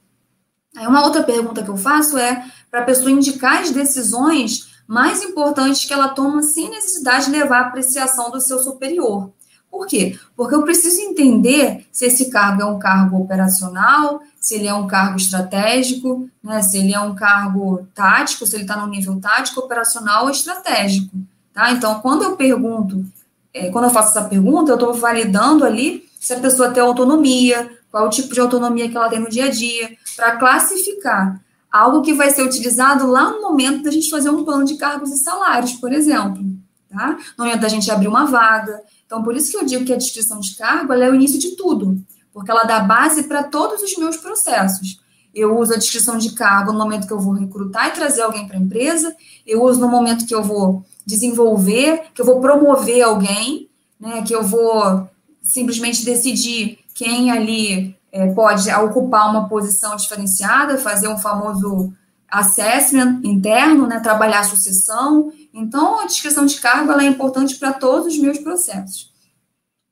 Aí, 0.78 0.86
uma 0.86 1.04
outra 1.04 1.24
pergunta 1.24 1.64
que 1.64 1.70
eu 1.70 1.78
faço 1.78 2.16
é 2.16 2.46
para 2.70 2.82
a 2.82 2.86
pessoa 2.86 3.10
indicar 3.10 3.64
as 3.64 3.72
decisões 3.72 4.70
mais 4.86 5.24
importantes 5.24 5.84
que 5.86 5.94
ela 5.94 6.10
toma 6.10 6.44
sem 6.44 6.70
necessidade 6.70 7.26
de 7.26 7.32
levar 7.32 7.58
a 7.58 7.68
apreciação 7.70 8.30
do 8.30 8.40
seu 8.40 8.60
superior. 8.60 9.34
Por 9.72 9.88
quê? 9.88 10.20
Porque 10.36 10.54
eu 10.54 10.64
preciso 10.64 11.00
entender 11.00 11.88
se 11.92 12.06
esse 12.06 12.30
cargo 12.30 12.62
é 12.62 12.66
um 12.66 12.78
cargo 12.78 13.18
operacional, 13.18 14.22
se 14.40 14.56
ele 14.56 14.68
é 14.68 14.74
um 14.74 14.86
cargo 14.86 15.16
estratégico, 15.16 16.30
né, 16.44 16.62
se 16.62 16.78
ele 16.78 16.94
é 16.94 17.00
um 17.00 17.16
cargo 17.16 17.88
tático, 17.96 18.46
se 18.46 18.56
ele 18.56 18.64
está 18.64 18.76
no 18.76 18.88
nível 18.88 19.18
tático, 19.22 19.62
operacional 19.62 20.26
ou 20.26 20.30
estratégico. 20.30 21.16
Tá? 21.54 21.72
Então, 21.72 22.00
quando 22.02 22.24
eu 22.24 22.36
pergunto, 22.36 23.06
é, 23.54 23.70
quando 23.70 23.86
eu 23.86 23.92
faço 23.92 24.10
essa 24.10 24.28
pergunta, 24.28 24.72
eu 24.72 24.76
estou 24.76 24.94
validando 24.94 25.64
ali 25.64 26.06
se 26.20 26.34
a 26.34 26.40
pessoa 26.40 26.70
tem 26.70 26.84
autonomia, 26.84 27.72
qual 27.90 28.06
o 28.06 28.10
tipo 28.10 28.34
de 28.34 28.40
autonomia 28.40 28.90
que 28.90 28.96
ela 28.96 29.10
tem 29.10 29.20
no 29.20 29.30
dia 29.30 29.46
a 29.46 29.50
dia, 29.50 29.98
para 30.16 30.38
classificar 30.38 31.42
algo 31.72 32.02
que 32.02 32.14
vai 32.14 32.30
ser 32.30 32.44
utilizado 32.44 33.08
lá 33.08 33.32
no 33.32 33.42
momento 33.42 33.84
da 33.84 33.92
gente 33.92 34.10
fazer 34.10 34.30
um 34.30 34.44
plano 34.44 34.66
de 34.66 34.76
cargos 34.76 35.10
e 35.12 35.24
salários, 35.24 35.74
por 35.74 35.94
exemplo. 35.94 36.44
Tá? 36.92 37.18
No 37.38 37.46
momento 37.46 37.62
da 37.62 37.70
gente 37.70 37.90
abrir 37.90 38.10
uma 38.10 38.26
vaga, 38.26 38.82
então, 39.06 39.24
por 39.24 39.36
isso 39.36 39.52
que 39.52 39.58
eu 39.58 39.66
digo 39.66 39.86
que 39.86 39.94
a 39.94 39.98
descrição 39.98 40.40
de 40.40 40.56
cargo 40.56 40.94
é 40.94 41.10
o 41.10 41.16
início 41.16 41.40
de 41.40 41.56
tudo, 41.56 41.98
porque 42.34 42.52
ela 42.52 42.64
dá 42.64 42.80
base 42.80 43.24
para 43.24 43.44
todos 43.44 43.82
os 43.82 43.98
meus 43.98 44.18
processos. 44.18 45.00
Eu 45.34 45.58
uso 45.58 45.74
a 45.74 45.78
descrição 45.78 46.18
de 46.18 46.32
cargo 46.32 46.72
no 46.74 46.80
momento 46.80 47.08
que 47.08 47.14
eu 47.14 47.20
vou 47.20 47.34
recrutar 47.34 47.88
e 47.88 47.92
trazer 47.92 48.22
alguém 48.22 48.48
para 48.48 48.58
a 48.58 48.60
empresa, 48.62 49.16
eu 49.48 49.64
uso 49.64 49.80
no 49.80 49.88
momento 49.88 50.26
que 50.26 50.36
eu 50.36 50.44
vou 50.44 50.86
desenvolver, 51.06 52.04
que 52.14 52.22
eu 52.22 52.26
vou 52.26 52.42
promover 52.42 53.02
alguém, 53.02 53.70
né, 54.00 54.22
que 54.22 54.34
eu 54.34 54.44
vou 54.44 55.10
simplesmente 55.42 56.04
decidir 56.06 56.80
quem 56.94 57.32
ali 57.32 57.96
é, 58.12 58.28
pode 58.34 58.70
ocupar 58.70 59.30
uma 59.30 59.48
posição 59.48 59.96
diferenciada, 59.96 60.78
fazer 60.78 61.08
um 61.08 61.18
famoso 61.18 61.94
assessment 62.32 63.20
interno, 63.24 63.86
né, 63.86 64.00
trabalhar 64.00 64.44
sucessão. 64.44 65.32
Então, 65.54 66.00
a 66.00 66.06
descrição 66.06 66.46
de 66.46 66.60
cargo 66.60 66.92
é 66.94 67.06
importante 67.06 67.56
para 67.56 67.74
todos 67.74 68.14
os 68.14 68.20
meus 68.20 68.40
processos. 68.40 69.12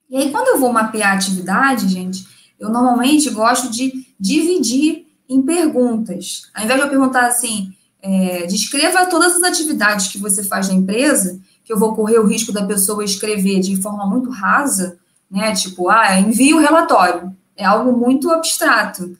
E 0.09 0.15
aí, 0.15 0.31
quando 0.31 0.47
eu 0.47 0.59
vou 0.59 0.71
mapear 0.71 1.11
a 1.11 1.15
atividade, 1.15 1.87
gente, 1.87 2.25
eu 2.57 2.69
normalmente 2.69 3.29
gosto 3.29 3.69
de 3.69 4.07
dividir 4.19 5.05
em 5.27 5.41
perguntas. 5.41 6.43
Ao 6.53 6.63
invés 6.63 6.79
de 6.79 6.85
eu 6.85 6.89
perguntar 6.89 7.27
assim, 7.27 7.73
é, 8.01 8.47
descreva 8.47 9.05
todas 9.05 9.35
as 9.35 9.43
atividades 9.43 10.07
que 10.07 10.17
você 10.17 10.43
faz 10.43 10.69
na 10.69 10.73
empresa, 10.73 11.39
que 11.63 11.71
eu 11.71 11.77
vou 11.77 11.93
correr 11.93 12.17
o 12.17 12.25
risco 12.25 12.51
da 12.51 12.65
pessoa 12.65 13.03
escrever 13.03 13.59
de 13.59 13.79
forma 13.81 14.05
muito 14.07 14.29
rasa, 14.29 14.97
né? 15.29 15.53
Tipo, 15.53 15.89
ah, 15.89 16.19
envia 16.19 16.55
o 16.55 16.59
relatório. 16.59 17.35
É 17.55 17.65
algo 17.65 17.95
muito 17.95 18.31
abstrato. 18.31 19.15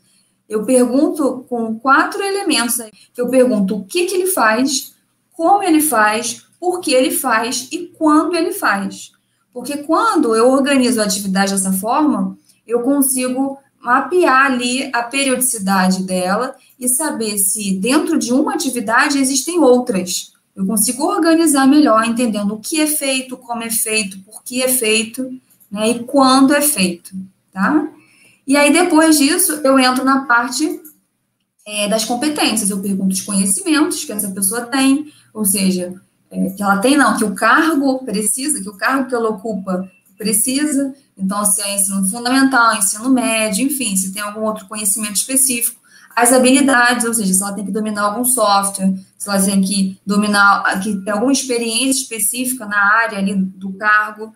Eu 0.50 0.66
pergunto 0.66 1.46
com 1.48 1.80
quatro 1.80 2.24
elementos 2.24 2.78
que 3.14 3.22
eu 3.22 3.30
pergunto 3.30 3.78
o 3.78 3.86
que, 3.86 4.06
que 4.06 4.16
ele 4.16 4.28
faz, 4.28 4.96
como 5.32 5.64
ele 5.64 5.80
faz, 5.80 6.44
por 6.60 6.82
que 6.82 6.92
ele 6.92 7.12
faz 7.12 7.70
e 7.72 7.94
quando 7.98 8.36
ele 8.36 8.52
faz. 8.52 9.12
Porque 9.54 9.78
quando 9.78 10.36
eu 10.36 10.50
organizo 10.50 11.00
a 11.00 11.06
atividade 11.06 11.52
dessa 11.52 11.72
forma, 11.72 12.38
eu 12.66 12.82
consigo 12.82 13.60
mapear 13.80 14.48
ali 14.48 14.90
a 14.94 15.04
periodicidade 15.04 16.04
dela 16.04 16.56
e 16.80 16.88
saber 16.90 17.38
se 17.38 17.72
dentro 17.76 18.18
de 18.18 18.34
uma 18.34 18.54
atividade 18.54 19.20
existem 19.20 19.60
outras. 19.60 20.34
Eu 20.56 20.66
consigo 20.66 21.06
organizar 21.06 21.68
melhor, 21.68 22.06
entendendo 22.06 22.56
o 22.56 22.60
que 22.60 22.82
é 22.82 22.88
feito, 22.88 23.38
como 23.38 23.64
é 23.64 23.70
feito, 23.70 24.20
por 24.20 24.44
que 24.44 24.62
é 24.62 24.68
feito, 24.68 25.32
né, 25.72 25.90
e 25.92 26.04
quando 26.04 26.54
é 26.54 26.62
feito, 26.62 27.16
tá? 27.54 27.88
E 28.50 28.58
aí, 28.58 28.74
depois 28.74 29.20
disso, 29.20 29.62
eu 29.64 29.78
entro 29.78 30.04
na 30.04 30.26
parte 30.26 30.82
é, 31.68 31.88
das 31.88 32.04
competências. 32.04 32.72
Eu 32.72 32.82
pergunto 32.82 33.14
os 33.14 33.22
conhecimentos 33.22 34.04
que 34.04 34.12
essa 34.12 34.32
pessoa 34.32 34.62
tem, 34.62 35.14
ou 35.32 35.46
seja, 35.46 35.94
é, 36.32 36.50
que 36.50 36.64
ela 36.64 36.80
tem, 36.80 36.98
não, 36.98 37.16
que 37.16 37.24
o 37.24 37.36
cargo 37.36 38.04
precisa, 38.04 38.60
que 38.60 38.68
o 38.68 38.76
cargo 38.76 39.08
que 39.08 39.14
ela 39.14 39.30
ocupa 39.30 39.88
precisa. 40.18 40.96
Então, 41.16 41.46
se 41.46 41.62
é 41.62 41.76
ensino 41.76 42.04
fundamental, 42.08 42.76
ensino 42.76 43.08
médio, 43.12 43.68
enfim, 43.68 43.96
se 43.96 44.12
tem 44.12 44.24
algum 44.24 44.42
outro 44.42 44.68
conhecimento 44.68 45.18
específico. 45.18 45.80
As 46.16 46.34
habilidades, 46.34 47.06
ou 47.06 47.14
seja, 47.14 47.32
se 47.32 47.44
ela 47.44 47.54
tem 47.54 47.64
que 47.64 47.72
dominar 47.72 48.02
algum 48.02 48.26
software, 48.26 48.96
se 49.16 49.30
ela 49.30 49.40
tem 49.40 49.62
que 49.62 50.00
dominar, 50.04 50.82
que 50.82 50.98
tem 50.98 51.14
alguma 51.14 51.32
experiência 51.32 52.02
específica 52.02 52.66
na 52.66 52.82
área 53.04 53.20
ali 53.20 53.36
do 53.36 53.74
cargo. 53.74 54.34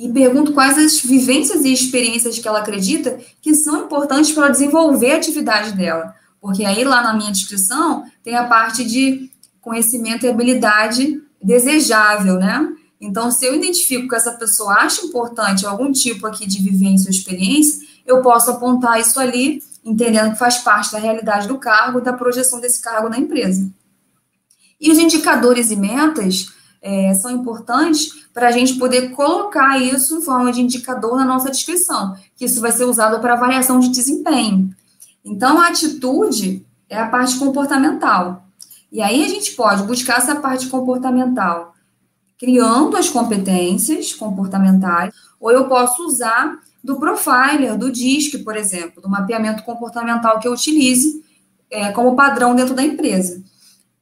E 0.00 0.08
pergunto 0.08 0.54
quais 0.54 0.78
as 0.78 0.98
vivências 0.98 1.62
e 1.62 1.70
experiências 1.70 2.38
que 2.38 2.48
ela 2.48 2.60
acredita 2.60 3.18
que 3.42 3.54
são 3.54 3.84
importantes 3.84 4.32
para 4.32 4.48
desenvolver 4.48 5.12
a 5.12 5.16
atividade 5.16 5.76
dela. 5.76 6.14
Porque 6.40 6.64
aí, 6.64 6.84
lá 6.84 7.02
na 7.02 7.12
minha 7.12 7.30
descrição, 7.30 8.04
tem 8.24 8.34
a 8.34 8.44
parte 8.44 8.82
de 8.82 9.30
conhecimento 9.60 10.24
e 10.24 10.30
habilidade 10.30 11.20
desejável, 11.42 12.36
né? 12.36 12.66
Então, 12.98 13.30
se 13.30 13.44
eu 13.44 13.54
identifico 13.54 14.08
que 14.08 14.14
essa 14.14 14.32
pessoa 14.32 14.72
acha 14.72 15.04
importante 15.04 15.66
algum 15.66 15.92
tipo 15.92 16.26
aqui 16.26 16.46
de 16.46 16.62
vivência 16.62 17.08
ou 17.08 17.10
experiência, 17.10 17.86
eu 18.06 18.22
posso 18.22 18.50
apontar 18.52 18.98
isso 18.98 19.20
ali, 19.20 19.62
entendendo 19.84 20.32
que 20.32 20.38
faz 20.38 20.56
parte 20.56 20.92
da 20.92 20.98
realidade 20.98 21.46
do 21.46 21.58
cargo, 21.58 22.00
da 22.00 22.14
projeção 22.14 22.58
desse 22.58 22.80
cargo 22.80 23.10
na 23.10 23.18
empresa. 23.18 23.70
E 24.80 24.90
os 24.90 24.96
indicadores 24.96 25.70
e 25.70 25.76
metas 25.76 26.46
é, 26.82 27.12
são 27.14 27.30
importantes 27.30 28.24
para 28.32 28.48
a 28.48 28.50
gente 28.50 28.74
poder 28.74 29.10
colocar 29.10 29.78
isso 29.78 30.18
em 30.18 30.22
forma 30.22 30.52
de 30.52 30.60
indicador 30.60 31.16
na 31.16 31.24
nossa 31.24 31.50
descrição, 31.50 32.16
que 32.36 32.44
isso 32.44 32.60
vai 32.60 32.72
ser 32.72 32.84
usado 32.84 33.20
para 33.20 33.34
avaliação 33.34 33.78
de 33.78 33.88
desempenho. 33.88 34.74
Então, 35.24 35.60
a 35.60 35.68
atitude 35.68 36.64
é 36.88 36.98
a 36.98 37.08
parte 37.08 37.38
comportamental. 37.38 38.44
E 38.90 39.00
aí 39.02 39.24
a 39.24 39.28
gente 39.28 39.52
pode 39.52 39.82
buscar 39.84 40.18
essa 40.18 40.36
parte 40.36 40.68
comportamental 40.68 41.74
criando 42.40 42.96
as 42.96 43.10
competências 43.10 44.14
comportamentais, 44.14 45.12
ou 45.38 45.52
eu 45.52 45.68
posso 45.68 46.06
usar 46.06 46.58
do 46.82 46.96
profiler, 46.96 47.76
do 47.76 47.92
DISC, 47.92 48.38
por 48.42 48.56
exemplo, 48.56 49.02
do 49.02 49.10
mapeamento 49.10 49.62
comportamental 49.62 50.40
que 50.40 50.48
eu 50.48 50.52
utilize 50.52 51.22
é, 51.70 51.92
como 51.92 52.16
padrão 52.16 52.54
dentro 52.54 52.74
da 52.74 52.82
empresa. 52.82 53.42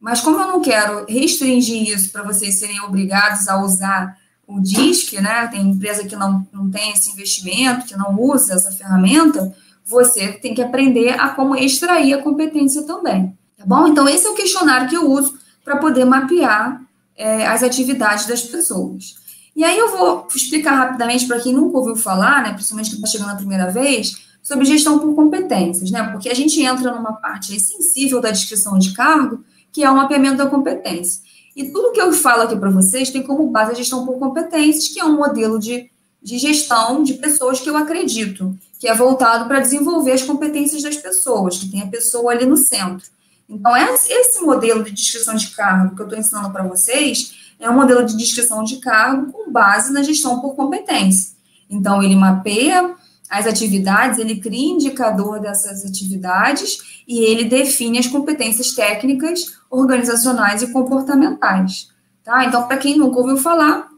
Mas 0.01 0.21
como 0.21 0.39
eu 0.39 0.47
não 0.47 0.61
quero 0.61 1.05
restringir 1.07 1.89
isso 1.89 2.13
para 2.13 2.23
vocês 2.23 2.59
serem 2.59 2.81
obrigados 2.83 3.49
a 3.49 3.63
usar 3.63 4.17
o 4.47 4.61
DISC, 4.61 5.21
né? 5.21 5.47
Tem 5.49 5.61
empresa 5.61 6.07
que 6.07 6.17
não, 6.17 6.47
não 6.53 6.71
tem 6.71 6.93
esse 6.93 7.11
investimento, 7.11 7.87
que 7.87 7.97
não 7.97 8.19
usa 8.19 8.55
essa 8.55 8.73
ferramenta, 8.73 9.55
você 9.85 10.33
tem 10.33 10.55
que 10.55 10.63
aprender 10.63 11.19
a 11.19 11.31
como 11.31 11.57
extrair 11.57 12.15
a 12.15 12.23
competência 12.23 12.83
também. 12.85 13.37
Tá 13.57 13.65
bom? 13.67 13.89
Então, 13.89 14.09
esse 14.09 14.27
é 14.27 14.31
o 14.31 14.35
questionário 14.35 14.89
que 14.89 14.97
eu 14.97 15.11
uso 15.11 15.37
para 15.65 15.77
poder 15.77 16.05
mapear 16.05 16.81
é, 17.17 17.47
as 17.47 17.63
atividades 17.63 18.27
das 18.27 18.43
pessoas. 18.43 19.17
E 19.55 19.65
aí 19.65 19.77
eu 19.77 19.91
vou 19.91 20.29
explicar 20.35 20.75
rapidamente 20.77 21.27
para 21.27 21.41
quem 21.41 21.53
nunca 21.53 21.79
ouviu 21.79 21.97
falar, 21.97 22.43
né, 22.45 22.53
principalmente 22.53 22.91
quem 22.91 22.99
está 23.01 23.09
chegando 23.09 23.33
a 23.33 23.37
primeira 23.37 23.71
vez, 23.71 24.17
sobre 24.41 24.65
gestão 24.65 24.99
por 24.99 25.15
competências, 25.15 25.91
né? 25.91 26.05
Porque 26.05 26.29
a 26.29 26.35
gente 26.35 26.63
entra 26.63 26.95
numa 26.95 27.15
parte 27.15 27.59
sensível 27.59 28.21
da 28.21 28.31
descrição 28.31 28.79
de 28.79 28.93
cargo, 28.93 29.45
que 29.79 29.85
é 29.85 29.89
o 29.89 29.95
mapeamento 29.95 30.39
da 30.39 30.47
competência. 30.47 31.23
E 31.55 31.71
tudo 31.71 31.93
que 31.93 32.01
eu 32.01 32.13
falo 32.13 32.43
aqui 32.43 32.57
para 32.57 32.69
vocês 32.69 33.11
tem 33.11 33.23
como 33.23 33.47
base 33.47 33.71
a 33.71 33.75
gestão 33.75 34.05
por 34.05 34.19
competências, 34.19 34.89
que 34.89 34.99
é 34.99 35.05
um 35.05 35.17
modelo 35.17 35.57
de, 35.57 35.89
de 36.21 36.37
gestão 36.37 37.05
de 37.05 37.15
pessoas 37.15 37.61
que 37.61 37.71
eu 37.71 37.77
acredito, 37.77 38.59
que 38.77 38.89
é 38.89 38.95
voltado 38.95 39.47
para 39.47 39.61
desenvolver 39.61 40.11
as 40.11 40.23
competências 40.25 40.83
das 40.83 40.97
pessoas, 40.97 41.59
que 41.59 41.71
tem 41.71 41.81
a 41.81 41.87
pessoa 41.87 42.33
ali 42.33 42.45
no 42.45 42.57
centro. 42.57 43.07
Então, 43.49 43.71
esse 43.77 44.41
modelo 44.41 44.83
de 44.83 44.91
descrição 44.91 45.37
de 45.37 45.47
cargo 45.51 45.95
que 45.95 46.03
eu 46.03 46.07
estou 46.07 46.19
ensinando 46.19 46.51
para 46.51 46.65
vocês 46.65 47.55
é 47.61 47.71
um 47.71 47.75
modelo 47.75 48.05
de 48.05 48.17
descrição 48.17 48.65
de 48.65 48.79
cargo 48.79 49.31
com 49.31 49.49
base 49.49 49.93
na 49.93 50.03
gestão 50.03 50.41
por 50.41 50.57
competência. 50.57 51.37
Então, 51.71 52.03
ele 52.03 52.17
mapeia 52.17 52.97
as 53.29 53.47
atividades, 53.47 54.19
ele 54.19 54.41
cria 54.41 54.73
indicador 54.73 55.41
dessas 55.41 55.85
atividades 55.85 57.03
e 57.07 57.21
ele 57.21 57.45
define 57.45 57.99
as 57.99 58.07
competências 58.07 58.73
técnicas, 58.73 59.59
organizacionais 59.71 60.63
e 60.63 60.73
comportamentais. 60.73 61.89
Tá? 62.25 62.45
Então, 62.45 62.67
para 62.67 62.79
quem 62.79 62.97
nunca 62.97 63.19
ouviu 63.19 63.37
falar, 63.37 63.89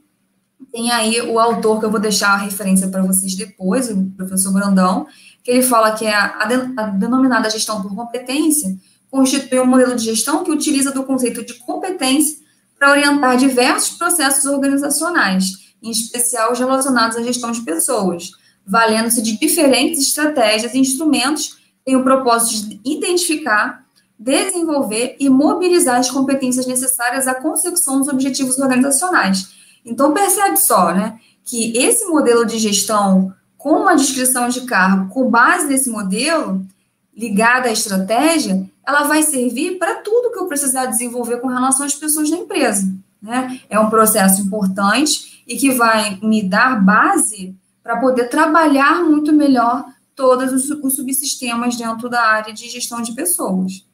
tem 0.73 0.91
aí 0.91 1.21
o 1.23 1.39
autor 1.39 1.81
que 1.81 1.87
eu 1.87 1.91
vou 1.91 2.01
deixar 2.01 2.35
a 2.35 2.37
referência 2.37 2.89
para 2.89 3.03
vocês 3.03 3.35
depois, 3.35 3.91
o 3.91 4.11
professor 4.17 4.53
Brandão, 4.53 5.07
que 5.43 5.51
ele 5.51 5.63
fala 5.63 5.93
que 5.93 6.07
é 6.07 6.15
a, 6.15 6.39
a 6.77 6.83
denominada 6.87 7.49
gestão 7.51 7.83
por 7.83 7.95
competência 7.95 8.79
constitui 9.11 9.59
um 9.59 9.67
modelo 9.67 9.97
de 9.97 10.05
gestão 10.05 10.45
que 10.45 10.51
utiliza 10.51 10.93
do 10.93 11.03
conceito 11.03 11.45
de 11.45 11.55
competência 11.55 12.39
para 12.79 12.93
orientar 12.93 13.37
diversos 13.37 13.99
processos 13.99 14.45
organizacionais, 14.47 15.75
em 15.83 15.91
especial 15.91 16.53
os 16.53 16.59
relacionados 16.59 17.17
à 17.17 17.23
gestão 17.23 17.51
de 17.51 17.61
pessoas, 17.63 18.31
valendo-se 18.71 19.21
de 19.21 19.37
diferentes 19.37 20.01
estratégias 20.01 20.73
e 20.73 20.79
instrumentos 20.79 21.59
têm 21.85 21.97
o 21.97 22.05
propósito 22.05 22.69
de 22.69 22.81
identificar, 22.85 23.85
desenvolver 24.17 25.17
e 25.19 25.29
mobilizar 25.29 25.99
as 25.99 26.11
competências 26.11 26.67
necessárias 26.67 27.27
à 27.27 27.35
consecução 27.35 27.99
dos 27.99 28.09
objetivos 28.09 28.59
organizacionais. 28.59 29.49
Então, 29.85 30.15
percebe 30.15 30.57
só, 30.57 30.95
né, 30.95 31.19
que 31.45 31.77
esse 31.77 32.05
modelo 32.07 32.47
de 32.47 32.59
gestão 32.59 33.35
com 33.59 33.73
uma 33.73 33.97
descrição 33.97 34.49
de 34.49 34.61
cargo 34.63 35.13
com 35.13 35.29
base 35.29 35.67
nesse 35.67 35.91
modelo, 35.91 36.65
ligada 37.17 37.69
à 37.69 37.73
estratégia, 37.73 38.65
ela 38.87 39.03
vai 39.03 39.23
servir 39.23 39.79
para 39.79 39.97
tudo 39.97 40.33
que 40.33 40.39
eu 40.39 40.47
precisar 40.47 40.87
desenvolver 40.87 41.39
com 41.39 41.49
relação 41.49 41.85
às 41.85 41.95
pessoas 41.95 42.31
da 42.31 42.37
empresa. 42.37 42.89
Né? 43.21 43.61
É 43.69 43.79
um 43.81 43.91
processo 43.91 44.41
importante 44.41 45.43
e 45.47 45.57
que 45.57 45.73
vai 45.73 46.19
me 46.23 46.43
dar 46.43 46.83
base 46.83 47.55
para 47.83 47.99
poder 47.99 48.29
trabalhar 48.29 49.03
muito 49.03 49.33
melhor 49.33 49.85
todos 50.15 50.53
os, 50.53 50.71
os 50.71 50.97
subsistemas 50.97 51.77
dentro 51.77 52.09
da 52.09 52.23
área 52.23 52.53
de 52.53 52.69
gestão 52.69 53.01
de 53.01 53.13
pessoas. 53.13 53.85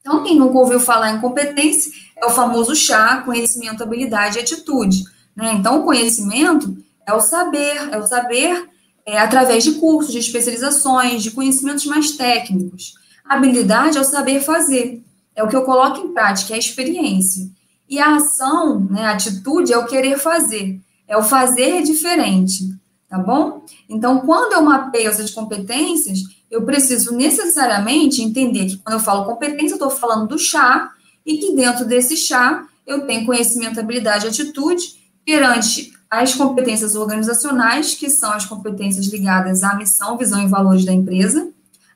Então, 0.00 0.22
quem 0.22 0.38
nunca 0.38 0.58
ouviu 0.58 0.80
falar 0.80 1.12
em 1.12 1.20
competência 1.20 1.92
é 2.16 2.26
o 2.26 2.30
famoso 2.30 2.74
chá, 2.74 3.22
conhecimento, 3.22 3.82
habilidade 3.82 4.38
e 4.38 4.40
atitude. 4.40 5.04
Né? 5.34 5.54
Então, 5.54 5.80
o 5.80 5.84
conhecimento 5.84 6.76
é 7.06 7.12
o 7.12 7.20
saber, 7.20 7.88
é 7.92 7.98
o 7.98 8.06
saber 8.06 8.68
é, 9.06 9.18
através 9.18 9.64
de 9.64 9.72
cursos, 9.72 10.12
de 10.12 10.18
especializações, 10.18 11.22
de 11.22 11.30
conhecimentos 11.30 11.86
mais 11.86 12.10
técnicos. 12.12 12.94
A 13.24 13.36
habilidade 13.36 13.96
é 13.96 14.00
o 14.00 14.04
saber 14.04 14.40
fazer, 14.40 15.02
é 15.34 15.42
o 15.42 15.48
que 15.48 15.56
eu 15.56 15.62
coloco 15.62 16.06
em 16.06 16.12
prática, 16.12 16.52
é 16.52 16.56
a 16.56 16.58
experiência. 16.58 17.48
E 17.88 17.98
a 17.98 18.16
ação, 18.16 18.80
né, 18.80 19.06
a 19.06 19.12
atitude, 19.12 19.72
é 19.72 19.78
o 19.78 19.86
querer 19.86 20.18
fazer, 20.18 20.78
é 21.06 21.16
o 21.16 21.22
fazer 21.22 21.82
diferente, 21.82 22.68
tá 23.08 23.18
bom? 23.18 23.64
Então, 23.88 24.20
quando 24.20 24.52
eu 24.52 24.62
mapeio 24.62 25.08
essas 25.08 25.30
competências, 25.30 26.20
eu 26.50 26.62
preciso 26.62 27.14
necessariamente 27.14 28.22
entender 28.22 28.66
que 28.66 28.76
quando 28.78 28.94
eu 28.98 29.04
falo 29.04 29.24
competência, 29.24 29.72
eu 29.72 29.76
estou 29.76 29.90
falando 29.90 30.28
do 30.28 30.38
chá, 30.38 30.90
e 31.24 31.36
que 31.36 31.54
dentro 31.54 31.84
desse 31.84 32.16
chá 32.16 32.66
eu 32.86 33.06
tenho 33.06 33.26
conhecimento, 33.26 33.78
habilidade 33.78 34.24
e 34.24 34.28
atitude 34.30 34.82
perante 35.24 35.92
as 36.10 36.34
competências 36.34 36.94
organizacionais, 36.94 37.94
que 37.94 38.08
são 38.08 38.32
as 38.32 38.46
competências 38.46 39.06
ligadas 39.08 39.62
à 39.62 39.74
missão, 39.74 40.16
visão 40.16 40.42
e 40.42 40.48
valores 40.48 40.86
da 40.86 40.92
empresa, 40.92 41.50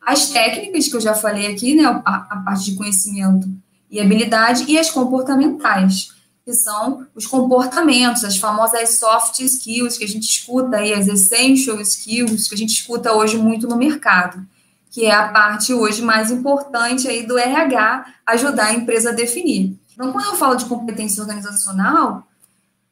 as 0.05 0.29
técnicas, 0.29 0.89
que 0.89 0.97
eu 0.97 1.01
já 1.01 1.15
falei 1.15 1.47
aqui, 1.47 1.75
né, 1.75 1.85
a, 1.85 2.17
a 2.29 2.43
parte 2.45 2.67
de 2.71 2.77
conhecimento 2.77 3.49
e 3.91 4.01
habilidade, 4.01 4.65
e 4.69 4.79
as 4.79 4.91
comportamentais, 4.91 6.12
que 6.45 6.53
são 6.53 7.07
os 7.15 7.27
comportamentos, 7.27 8.25
as 8.25 8.37
famosas 8.37 8.99
soft 8.99 9.41
skills 9.41 9.97
que 9.97 10.05
a 10.05 10.09
gente 10.09 10.25
escuta 10.25 10.77
aí, 10.77 10.93
as 10.93 11.07
essential 11.07 11.81
skills 11.81 12.49
que 12.49 12.55
a 12.55 12.59
gente 12.59 12.71
escuta 12.71 13.13
hoje 13.13 13.37
muito 13.37 13.69
no 13.69 13.77
mercado, 13.77 14.45
que 14.91 15.07
é 15.07 15.15
a 15.15 15.29
parte 15.29 15.73
hoje 15.73 16.03
mais 16.03 16.31
importante 16.31 17.07
aí 17.09 17.27
do 17.27 17.39
RH, 17.39 18.07
ajudar 18.27 18.67
a 18.67 18.75
empresa 18.75 19.11
a 19.11 19.15
definir. 19.15 19.79
Então, 19.95 20.13
quando 20.13 20.27
eu 20.27 20.35
falo 20.35 20.57
de 20.57 20.65
competência 20.65 21.23
organizacional, 21.23 22.27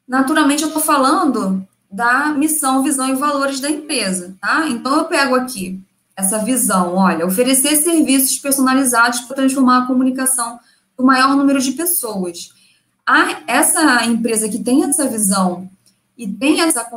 naturalmente 0.07 0.63
eu 0.63 0.69
estou 0.69 0.81
falando 0.81 1.67
da 1.91 2.29
missão, 2.29 2.81
visão 2.81 3.09
e 3.09 3.15
valores 3.15 3.59
da 3.59 3.69
empresa, 3.69 4.35
tá? 4.39 4.67
Então, 4.69 4.95
eu 4.97 5.05
pego 5.05 5.35
aqui 5.35 5.79
essa 6.15 6.39
visão, 6.39 6.95
olha, 6.95 7.25
oferecer 7.25 7.75
serviços 7.75 8.37
personalizados 8.37 9.21
para 9.21 9.35
transformar 9.35 9.79
a 9.79 9.85
comunicação 9.87 10.59
do 10.97 11.03
maior 11.03 11.35
número 11.35 11.59
de 11.59 11.73
pessoas. 11.73 12.49
A, 13.05 13.41
essa 13.47 14.05
empresa 14.05 14.47
que 14.47 14.59
tem 14.59 14.83
essa 14.83 15.07
visão 15.07 15.69
e 16.17 16.27
tem 16.27 16.61
essa, 16.61 16.87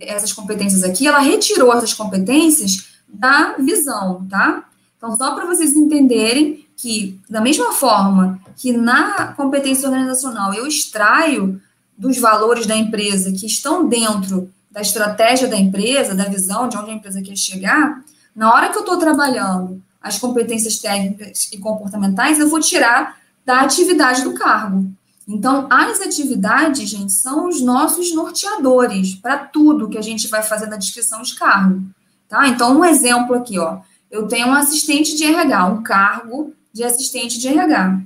essas 0.00 0.32
competências 0.32 0.82
aqui, 0.82 1.06
ela 1.06 1.20
retirou 1.20 1.72
essas 1.72 1.94
competências 1.94 2.88
da 3.08 3.54
visão, 3.58 4.26
tá? 4.28 4.64
Então, 4.96 5.16
só 5.16 5.34
para 5.34 5.46
vocês 5.46 5.76
entenderem 5.76 6.66
que, 6.76 7.20
da 7.28 7.40
mesma 7.40 7.72
forma 7.72 8.40
que 8.56 8.72
na 8.72 9.32
competência 9.34 9.88
organizacional 9.88 10.54
eu 10.54 10.66
extraio 10.66 11.60
dos 11.96 12.18
valores 12.18 12.66
da 12.66 12.76
empresa 12.76 13.32
que 13.32 13.46
estão 13.46 13.88
dentro 13.88 14.50
da 14.70 14.80
estratégia 14.80 15.46
da 15.46 15.56
empresa, 15.56 16.14
da 16.14 16.24
visão 16.24 16.68
de 16.68 16.76
onde 16.76 16.90
a 16.90 16.94
empresa 16.94 17.22
quer 17.22 17.36
chegar, 17.36 18.02
na 18.34 18.52
hora 18.52 18.70
que 18.70 18.78
eu 18.78 18.82
estou 18.82 18.96
trabalhando 18.96 19.82
as 20.00 20.18
competências 20.18 20.78
técnicas 20.78 21.50
e 21.52 21.58
comportamentais, 21.58 22.38
eu 22.38 22.48
vou 22.48 22.58
tirar 22.58 23.16
da 23.44 23.60
atividade 23.60 24.22
do 24.22 24.34
cargo. 24.34 24.90
Então, 25.26 25.68
as 25.70 26.00
atividades, 26.00 26.88
gente, 26.88 27.12
são 27.12 27.48
os 27.48 27.60
nossos 27.60 28.14
norteadores 28.14 29.14
para 29.14 29.38
tudo 29.38 29.88
que 29.88 29.98
a 29.98 30.02
gente 30.02 30.28
vai 30.28 30.42
fazer 30.42 30.66
na 30.66 30.76
descrição 30.76 31.22
de 31.22 31.34
cargo. 31.34 31.82
Tá? 32.28 32.48
Então, 32.48 32.78
um 32.78 32.84
exemplo 32.84 33.34
aqui, 33.34 33.58
ó. 33.58 33.78
Eu 34.10 34.26
tenho 34.26 34.48
um 34.48 34.52
assistente 34.52 35.16
de 35.16 35.24
RH, 35.24 35.66
um 35.66 35.82
cargo 35.82 36.52
de 36.72 36.82
assistente 36.82 37.38
de 37.38 37.48
RH. 37.48 38.00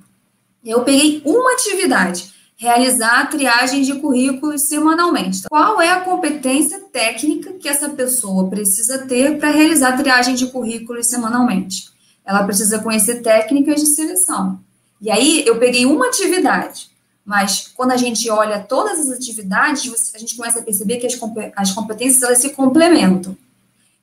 Eu 0.65 0.83
peguei 0.83 1.23
uma 1.25 1.53
atividade, 1.53 2.33
realizar 2.57 3.21
a 3.21 3.27
triagem 3.27 3.83
de 3.83 3.95
currículos 3.95 4.63
semanalmente. 4.63 5.43
Qual 5.49 5.81
é 5.81 5.91
a 5.91 6.01
competência 6.01 6.81
técnica 6.93 7.53
que 7.55 7.69
essa 7.69 7.89
pessoa 7.91 8.49
precisa 8.49 8.99
ter 9.07 9.39
para 9.39 9.51
realizar 9.51 9.95
a 9.95 9.97
triagem 9.97 10.35
de 10.35 10.47
currículos 10.47 11.07
semanalmente? 11.07 11.91
Ela 12.25 12.45
precisa 12.45 12.81
conhecer 12.81 13.23
técnicas 13.23 13.81
de 13.81 13.87
seleção. 13.87 14.61
E 15.01 15.11
aí, 15.11 15.45
eu 15.47 15.59
peguei 15.59 15.87
uma 15.87 16.09
atividade, 16.09 16.91
mas 17.27 17.73
quando 17.75 17.91
a 17.91 17.97
gente 17.97 18.31
olha 18.31 18.61
todas 18.61 19.01
as 19.01 19.11
atividades, 19.11 20.15
a 20.15 20.19
gente 20.19 20.37
começa 20.37 20.61
a 20.61 20.63
perceber 20.63 20.99
que 20.99 21.09
as 21.57 21.73
competências 21.73 22.23
elas 22.23 22.39
se 22.39 22.51
complementam. 22.51 23.37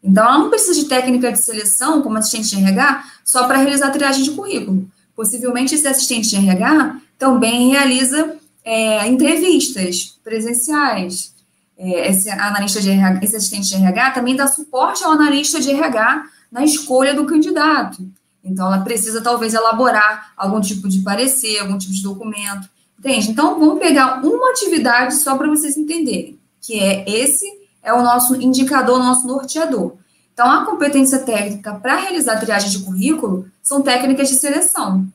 Então, 0.03 0.25
ela 0.25 0.37
não 0.37 0.49
precisa 0.49 0.77
de 0.77 0.89
técnica 0.89 1.31
de 1.31 1.39
seleção, 1.39 2.01
como 2.01 2.17
assistente 2.17 2.49
de 2.49 2.61
RH, 2.61 3.05
só 3.23 3.47
para 3.47 3.59
realizar 3.59 3.87
a 3.87 3.91
triagem 3.91 4.25
de 4.25 4.31
currículo. 4.31 4.85
Possivelmente, 5.15 5.73
esse 5.73 5.87
assistente 5.87 6.27
de 6.27 6.35
RH 6.35 6.97
também 7.17 7.69
realiza 7.69 8.35
é, 8.65 9.07
entrevistas 9.07 10.19
presenciais. 10.21 11.33
É, 11.77 12.09
esse, 12.09 12.29
analista 12.29 12.81
de 12.81 12.89
RH, 12.89 13.23
esse 13.23 13.37
assistente 13.37 13.69
de 13.69 13.75
RH 13.75 14.11
também 14.11 14.35
dá 14.35 14.47
suporte 14.47 15.01
ao 15.05 15.13
analista 15.13 15.61
de 15.61 15.71
RH 15.71 16.25
na 16.51 16.65
escolha 16.65 17.13
do 17.13 17.25
candidato. 17.25 18.05
Então, 18.43 18.67
ela 18.67 18.83
precisa, 18.83 19.21
talvez, 19.21 19.53
elaborar 19.53 20.33
algum 20.35 20.59
tipo 20.59 20.89
de 20.89 20.99
parecer, 20.99 21.59
algum 21.59 21.77
tipo 21.77 21.93
de 21.93 22.03
documento. 22.03 22.67
Entende? 23.03 23.31
Então, 23.31 23.59
vamos 23.59 23.79
pegar 23.79 24.23
uma 24.23 24.51
atividade 24.51 25.15
só 25.15 25.35
para 25.35 25.49
vocês 25.49 25.75
entenderem, 25.75 26.39
que 26.61 26.79
é 26.79 27.03
esse 27.05 27.45
é 27.83 27.93
o 27.93 28.01
nosso 28.01 28.35
indicador, 28.41 28.97
nosso 28.97 29.27
norteador. 29.27 29.95
Então, 30.33 30.49
a 30.49 30.65
competência 30.65 31.19
técnica 31.19 31.73
para 31.73 31.97
realizar 31.97 32.35
a 32.35 32.39
triagem 32.39 32.69
de 32.69 32.79
currículo 32.79 33.45
são 33.61 33.81
técnicas 33.81 34.29
de 34.29 34.35
seleção. 34.35 35.05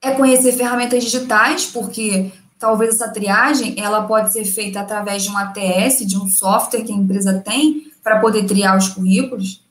É 0.00 0.12
conhecer 0.12 0.52
ferramentas 0.52 1.02
digitais, 1.02 1.66
porque 1.66 2.30
talvez 2.60 2.94
essa 2.94 3.08
triagem 3.08 3.74
ela 3.76 4.04
pode 4.04 4.32
ser 4.32 4.44
feita 4.44 4.78
através 4.78 5.24
de 5.24 5.30
um 5.30 5.36
ATS, 5.36 6.06
de 6.06 6.16
um 6.16 6.28
software 6.28 6.84
que 6.84 6.92
a 6.92 6.96
empresa 6.96 7.42
tem 7.44 7.90
para 8.04 8.20
poder 8.20 8.44
triar 8.46 8.78
os 8.78 8.88
currículos. 8.88 9.64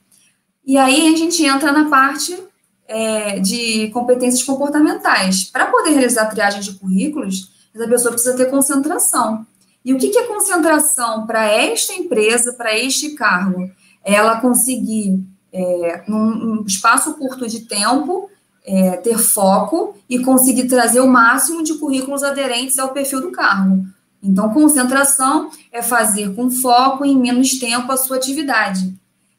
E 0.65 0.77
aí 0.77 1.13
a 1.13 1.17
gente 1.17 1.41
entra 1.45 1.71
na 1.71 1.89
parte 1.89 2.37
é, 2.87 3.39
de 3.39 3.89
competências 3.89 4.43
comportamentais. 4.43 5.45
Para 5.45 5.67
poder 5.67 5.91
realizar 5.91 6.23
a 6.23 6.27
triagem 6.27 6.61
de 6.61 6.73
currículos, 6.73 7.51
essa 7.73 7.87
pessoa 7.87 8.11
precisa 8.11 8.35
ter 8.35 8.49
concentração. 8.49 9.45
E 9.83 9.93
o 9.93 9.97
que, 9.97 10.09
que 10.09 10.17
é 10.17 10.27
concentração 10.27 11.25
para 11.25 11.45
esta 11.45 11.93
empresa, 11.93 12.53
para 12.53 12.77
este 12.77 13.11
cargo? 13.11 13.69
Ela 14.03 14.39
conseguir, 14.39 15.21
é, 15.51 16.03
num 16.07 16.63
espaço 16.65 17.13
curto 17.15 17.47
de 17.47 17.61
tempo, 17.61 18.29
é, 18.65 18.91
ter 18.97 19.17
foco 19.17 19.95
e 20.09 20.19
conseguir 20.19 20.67
trazer 20.67 21.01
o 21.01 21.07
máximo 21.07 21.63
de 21.63 21.73
currículos 21.75 22.23
aderentes 22.23 22.79
ao 22.79 22.93
perfil 22.93 23.21
do 23.21 23.31
cargo. 23.31 23.85
Então, 24.21 24.53
concentração 24.53 25.49
é 25.69 25.81
fazer 25.81 26.33
com 26.33 26.49
foco 26.49 27.03
em 27.03 27.17
menos 27.17 27.59
tempo 27.59 27.91
a 27.91 27.97
sua 27.97 28.15
atividade. 28.15 28.93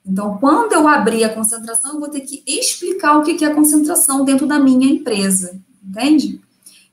Então, 0.06 0.36
quando 0.38 0.72
eu 0.72 0.86
abrir 0.86 1.24
a 1.24 1.32
concentração, 1.32 1.94
eu 1.94 2.00
vou 2.00 2.08
ter 2.08 2.20
que 2.20 2.42
explicar 2.46 3.16
o 3.16 3.22
que 3.22 3.44
é 3.44 3.50
concentração 3.50 4.24
dentro 4.24 4.46
da 4.46 4.58
minha 4.58 4.86
empresa, 4.86 5.58
entende? 5.82 6.40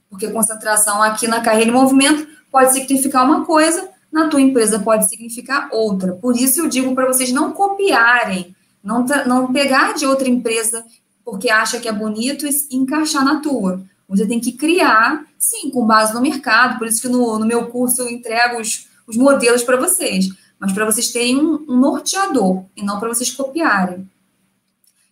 Porque 0.10 0.30
concentração 0.30 1.02
aqui 1.04 1.28
na 1.28 1.42
carreira 1.42 1.70
em 1.70 1.74
movimento 1.74 2.28
pode 2.50 2.74
significar 2.74 3.26
uma 3.26 3.46
coisa, 3.46 3.90
na 4.12 4.28
tua 4.28 4.42
empresa 4.42 4.80
pode 4.80 5.10
significar 5.10 5.70
outra. 5.72 6.14
Por 6.14 6.36
isso 6.36 6.62
eu 6.62 6.68
digo 6.68 6.94
para 6.96 7.08
vocês 7.08 7.32
não 7.32 7.52
copiarem, 7.52 8.56
não, 8.84 9.06
não 9.26 9.52
pegar 9.52 9.94
de 9.94 10.06
outra 10.06 10.30
empresa 10.30 10.86
porque 11.24 11.50
acha 11.50 11.80
que 11.80 11.88
é 11.88 11.94
bonito 11.94 12.46
e 12.46 12.76
encaixar 12.76 13.24
na 13.24 13.40
tua. 13.40 13.82
Você 14.10 14.26
tem 14.26 14.40
que 14.40 14.52
criar, 14.52 15.26
sim, 15.40 15.70
com 15.70 15.86
base 15.86 16.14
no 16.14 16.22
mercado. 16.22 16.78
Por 16.78 16.88
isso 16.88 17.02
que 17.02 17.08
no, 17.08 17.40
no 17.40 17.46
meu 17.46 17.68
curso 17.68 18.02
eu 18.02 18.10
entrego 18.10 18.60
os, 18.60 18.88
os 19.08 19.16
modelos 19.16 19.64
para 19.64 19.78
vocês. 19.78 20.28
Mas 20.62 20.74
para 20.74 20.86
vocês 20.86 21.12
terem 21.12 21.44
um, 21.44 21.66
um 21.68 21.76
norteador 21.76 22.66
e 22.78 22.84
não 22.84 23.00
para 23.00 23.10
vocês 23.10 23.32
copiarem. 23.32 24.08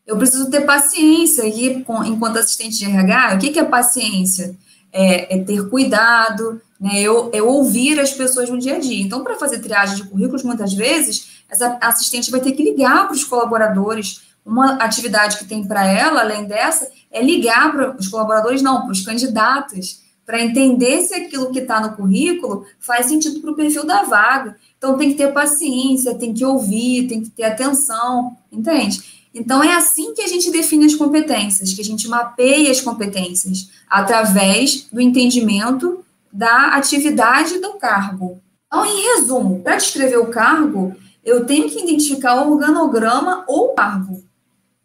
Eu 0.06 0.16
preciso 0.16 0.52
ter 0.52 0.62
paciência 0.62 1.44
aqui, 1.44 1.84
enquanto 2.06 2.38
assistente 2.38 2.78
de 2.78 2.86
RH. 2.86 3.34
O 3.34 3.40
que, 3.40 3.50
que 3.50 3.60
é 3.60 3.64
paciência? 3.64 4.56
É, 4.94 5.38
é 5.38 5.44
ter 5.44 5.68
cuidado, 5.68 6.62
né? 6.80 7.02
Eu, 7.02 7.32
eu 7.34 7.48
ouvir 7.48 8.00
as 8.00 8.12
pessoas 8.12 8.48
no 8.48 8.60
dia 8.60 8.76
a 8.76 8.80
dia. 8.80 9.04
Então, 9.04 9.24
para 9.24 9.36
fazer 9.38 9.60
triagem 9.60 9.96
de 9.96 10.04
currículos, 10.04 10.44
muitas 10.44 10.74
vezes, 10.74 11.44
essa 11.50 11.78
assistente 11.82 12.30
vai 12.30 12.40
ter 12.40 12.52
que 12.52 12.64
ligar 12.64 13.08
para 13.08 13.16
os 13.16 13.24
colaboradores. 13.24 14.22
Uma 14.46 14.76
atividade 14.76 15.38
que 15.38 15.46
tem 15.46 15.64
para 15.64 15.86
ela, 15.86 16.22
além 16.22 16.46
dessa, 16.46 16.90
é 17.12 17.24
ligar 17.24 17.72
para 17.72 17.96
os 17.98 18.08
colaboradores, 18.08 18.62
não, 18.62 18.84
para 18.84 18.92
os 18.92 19.02
candidatos, 19.02 20.02
para 20.30 20.44
entender 20.44 21.02
se 21.02 21.16
aquilo 21.16 21.52
que 21.52 21.58
está 21.58 21.82
no 21.82 21.96
currículo 21.96 22.64
faz 22.80 23.08
sentido 23.08 23.42
para 23.42 23.50
o 23.50 23.56
perfil 23.56 23.84
da 23.84 24.04
vaga. 24.04 24.56
Então, 24.78 24.96
tem 24.96 25.10
que 25.10 25.16
ter 25.16 25.34
paciência, 25.34 26.14
tem 26.14 26.36
que 26.36 26.46
ouvir, 26.46 27.08
tem 27.08 27.20
que 27.24 27.32
ter 27.32 27.46
atenção, 27.46 28.38
entende? 28.52 29.02
Então, 29.34 29.64
é 29.64 29.74
assim 29.74 30.14
que 30.14 30.22
a 30.22 30.28
gente 30.28 30.52
define 30.52 30.86
as 30.86 30.94
competências, 30.94 31.74
que 31.74 31.82
a 31.82 31.84
gente 31.84 32.08
mapeia 32.08 32.70
as 32.70 32.80
competências, 32.80 33.72
através 33.90 34.88
do 34.94 35.02
entendimento 35.02 36.06
da 36.32 36.76
atividade 36.76 37.58
do 37.58 37.74
cargo. 37.80 38.40
Então, 38.68 38.86
em 38.86 39.02
resumo, 39.16 39.64
para 39.64 39.78
descrever 39.78 40.18
o 40.18 40.28
cargo, 40.28 40.96
eu 41.26 41.44
tenho 41.48 41.68
que 41.68 41.82
identificar 41.82 42.46
o 42.46 42.52
organograma 42.52 43.46
ou 43.48 43.70
cargo, 43.70 44.24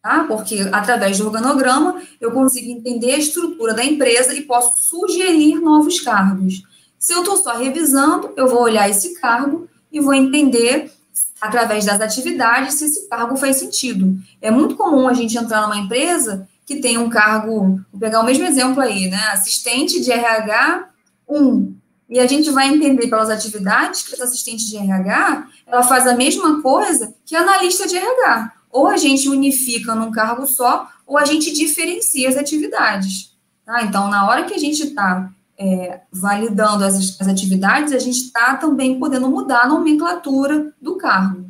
tá? 0.04 0.24
Porque 0.24 0.68
através 0.70 1.16
do 1.16 1.24
organograma 1.24 1.98
eu 2.20 2.30
consigo 2.30 2.70
entender 2.70 3.14
a 3.14 3.18
estrutura 3.18 3.72
da 3.72 3.82
empresa 3.82 4.34
e 4.34 4.42
posso 4.42 4.74
sugerir 4.76 5.58
novos 5.58 5.98
cargos. 5.98 6.62
Se 6.98 7.14
eu 7.14 7.20
estou 7.20 7.38
só 7.38 7.56
revisando, 7.56 8.30
eu 8.36 8.46
vou 8.46 8.60
olhar 8.60 8.86
esse 8.86 9.18
cargo 9.18 9.66
e 9.90 10.00
vou 10.00 10.12
entender 10.12 10.92
através 11.40 11.86
das 11.86 12.02
atividades 12.02 12.74
se 12.74 12.84
esse 12.84 13.08
cargo 13.08 13.34
faz 13.38 13.56
sentido. 13.56 14.18
É 14.42 14.50
muito 14.50 14.76
comum 14.76 15.08
a 15.08 15.14
gente 15.14 15.38
entrar 15.38 15.62
numa 15.62 15.78
empresa 15.78 16.46
que 16.66 16.76
tem 16.76 16.98
um 16.98 17.08
cargo, 17.08 17.80
vou 17.90 18.00
pegar 18.00 18.20
o 18.20 18.26
mesmo 18.26 18.44
exemplo 18.44 18.82
aí, 18.82 19.08
né? 19.08 19.20
Assistente 19.32 20.02
de 20.02 20.12
RH 20.12 20.88
um. 21.26 21.74
E 22.10 22.20
a 22.20 22.26
gente 22.26 22.50
vai 22.50 22.68
entender 22.68 23.08
pelas 23.08 23.30
atividades 23.30 24.02
que 24.02 24.12
essa 24.12 24.24
assistente 24.24 24.68
de 24.68 24.76
RH, 24.76 25.48
ela 25.66 25.82
faz 25.82 26.06
a 26.06 26.14
mesma 26.14 26.60
coisa 26.60 27.14
que 27.24 27.34
analista 27.34 27.88
de 27.88 27.96
RH. 27.96 28.52
Ou 28.74 28.88
a 28.88 28.96
gente 28.96 29.28
unifica 29.28 29.94
num 29.94 30.10
cargo 30.10 30.48
só, 30.48 30.88
ou 31.06 31.16
a 31.16 31.24
gente 31.24 31.52
diferencia 31.52 32.28
as 32.28 32.37
atividades. 32.37 33.32
Tá? 33.64 33.84
Então, 33.84 34.10
na 34.10 34.26
hora 34.28 34.42
que 34.42 34.52
a 34.52 34.58
gente 34.58 34.82
está 34.82 35.30
é, 35.56 36.00
validando 36.12 36.82
as, 36.84 37.20
as 37.20 37.28
atividades, 37.28 37.92
a 37.92 38.00
gente 38.00 38.18
está 38.18 38.56
também 38.56 38.98
podendo 38.98 39.30
mudar 39.30 39.60
a 39.60 39.68
nomenclatura 39.68 40.74
do 40.82 40.96
cargo. 40.96 41.46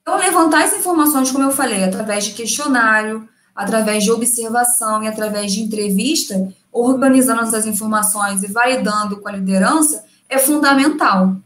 Então, 0.00 0.16
levantar 0.16 0.62
essas 0.62 0.78
informações, 0.78 1.30
como 1.30 1.44
eu 1.44 1.50
falei, 1.50 1.84
através 1.84 2.24
de 2.24 2.32
questionário, 2.32 3.28
através 3.54 4.02
de 4.02 4.10
observação 4.10 5.02
e 5.02 5.06
através 5.06 5.52
de 5.52 5.60
entrevista, 5.60 6.50
organizando 6.72 7.42
essas 7.42 7.66
informações 7.66 8.42
e 8.42 8.50
validando 8.50 9.18
com 9.18 9.28
a 9.28 9.32
liderança, 9.32 10.02
é 10.30 10.38
fundamental. 10.38 11.36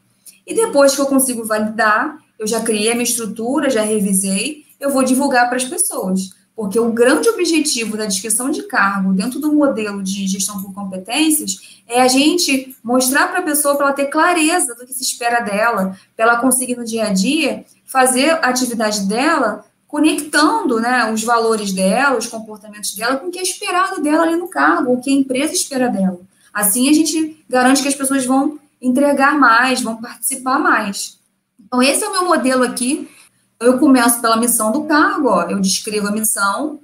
E 0.47 0.55
depois 0.55 0.95
que 0.95 1.01
eu 1.01 1.07
consigo 1.07 1.45
validar, 1.45 2.19
eu 2.39 2.47
já 2.47 2.61
criei 2.61 2.93
a 2.93 2.95
minha 2.95 3.03
estrutura, 3.03 3.69
já 3.69 3.83
revisei, 3.83 4.63
eu 4.83 4.91
vou 4.91 5.03
divulgar 5.03 5.49
para 5.49 5.57
as 5.57 5.65
pessoas. 5.65 6.31
Porque 6.55 6.79
o 6.79 6.93
grande 6.93 7.29
objetivo 7.31 7.97
da 7.97 8.05
descrição 8.05 8.51
de 8.51 8.65
cargo 8.65 9.15
dentro 9.15 9.41
do 9.41 9.55
modelo 9.55 10.03
de 10.03 10.27
gestão 10.27 10.61
por 10.61 10.75
competências 10.75 11.81
é 11.89 12.03
a 12.03 12.09
gente 12.09 12.77
mostrar 12.85 13.29
para 13.29 13.39
a 13.39 13.43
pessoa 13.43 13.75
para 13.75 13.87
ela 13.87 13.95
ter 13.95 14.07
clareza 14.07 14.75
do 14.75 14.85
que 14.85 14.93
se 14.93 15.03
espera 15.03 15.41
dela, 15.41 15.97
para 16.15 16.27
ela 16.27 16.41
conseguir 16.41 16.77
no 16.77 16.85
dia 16.85 17.07
a 17.07 17.13
dia 17.13 17.65
fazer 17.87 18.33
a 18.33 18.49
atividade 18.49 19.07
dela 19.07 19.65
conectando 19.87 20.81
né, 20.81 21.11
os 21.13 21.23
valores 21.23 21.73
dela, 21.73 22.17
os 22.17 22.27
comportamentos 22.27 22.95
dela 22.95 23.17
com 23.17 23.27
o 23.27 23.31
que 23.31 23.39
é 23.39 23.43
esperado 23.43 24.03
dela 24.03 24.23
ali 24.23 24.37
no 24.37 24.49
cargo, 24.49 24.93
o 24.93 25.01
que 25.01 25.11
a 25.11 25.15
empresa 25.15 25.53
espera 25.53 25.89
dela. 25.89 26.21
Assim 26.53 26.89
a 26.89 26.93
gente 26.93 27.45
garante 27.49 27.83
que 27.83 27.89
as 27.89 27.95
pessoas 27.95 28.25
vão 28.25 28.59
entregar 28.81 29.39
mais, 29.39 29.83
vão 29.83 29.97
participar 29.97 30.59
mais. 30.59 31.19
Então, 31.65 31.83
esse 31.83 32.05
é 32.05 32.09
o 32.09 32.13
meu 32.13 32.25
modelo 32.25 32.65
aqui 32.65 33.09
eu 33.63 33.79
começo 33.79 34.21
pela 34.21 34.37
missão 34.37 34.73
do 34.73 34.85
cargo, 34.85 35.29
ó, 35.29 35.43
eu 35.43 35.61
descrevo 35.61 36.09
a 36.09 36.13
missão, 36.13 36.81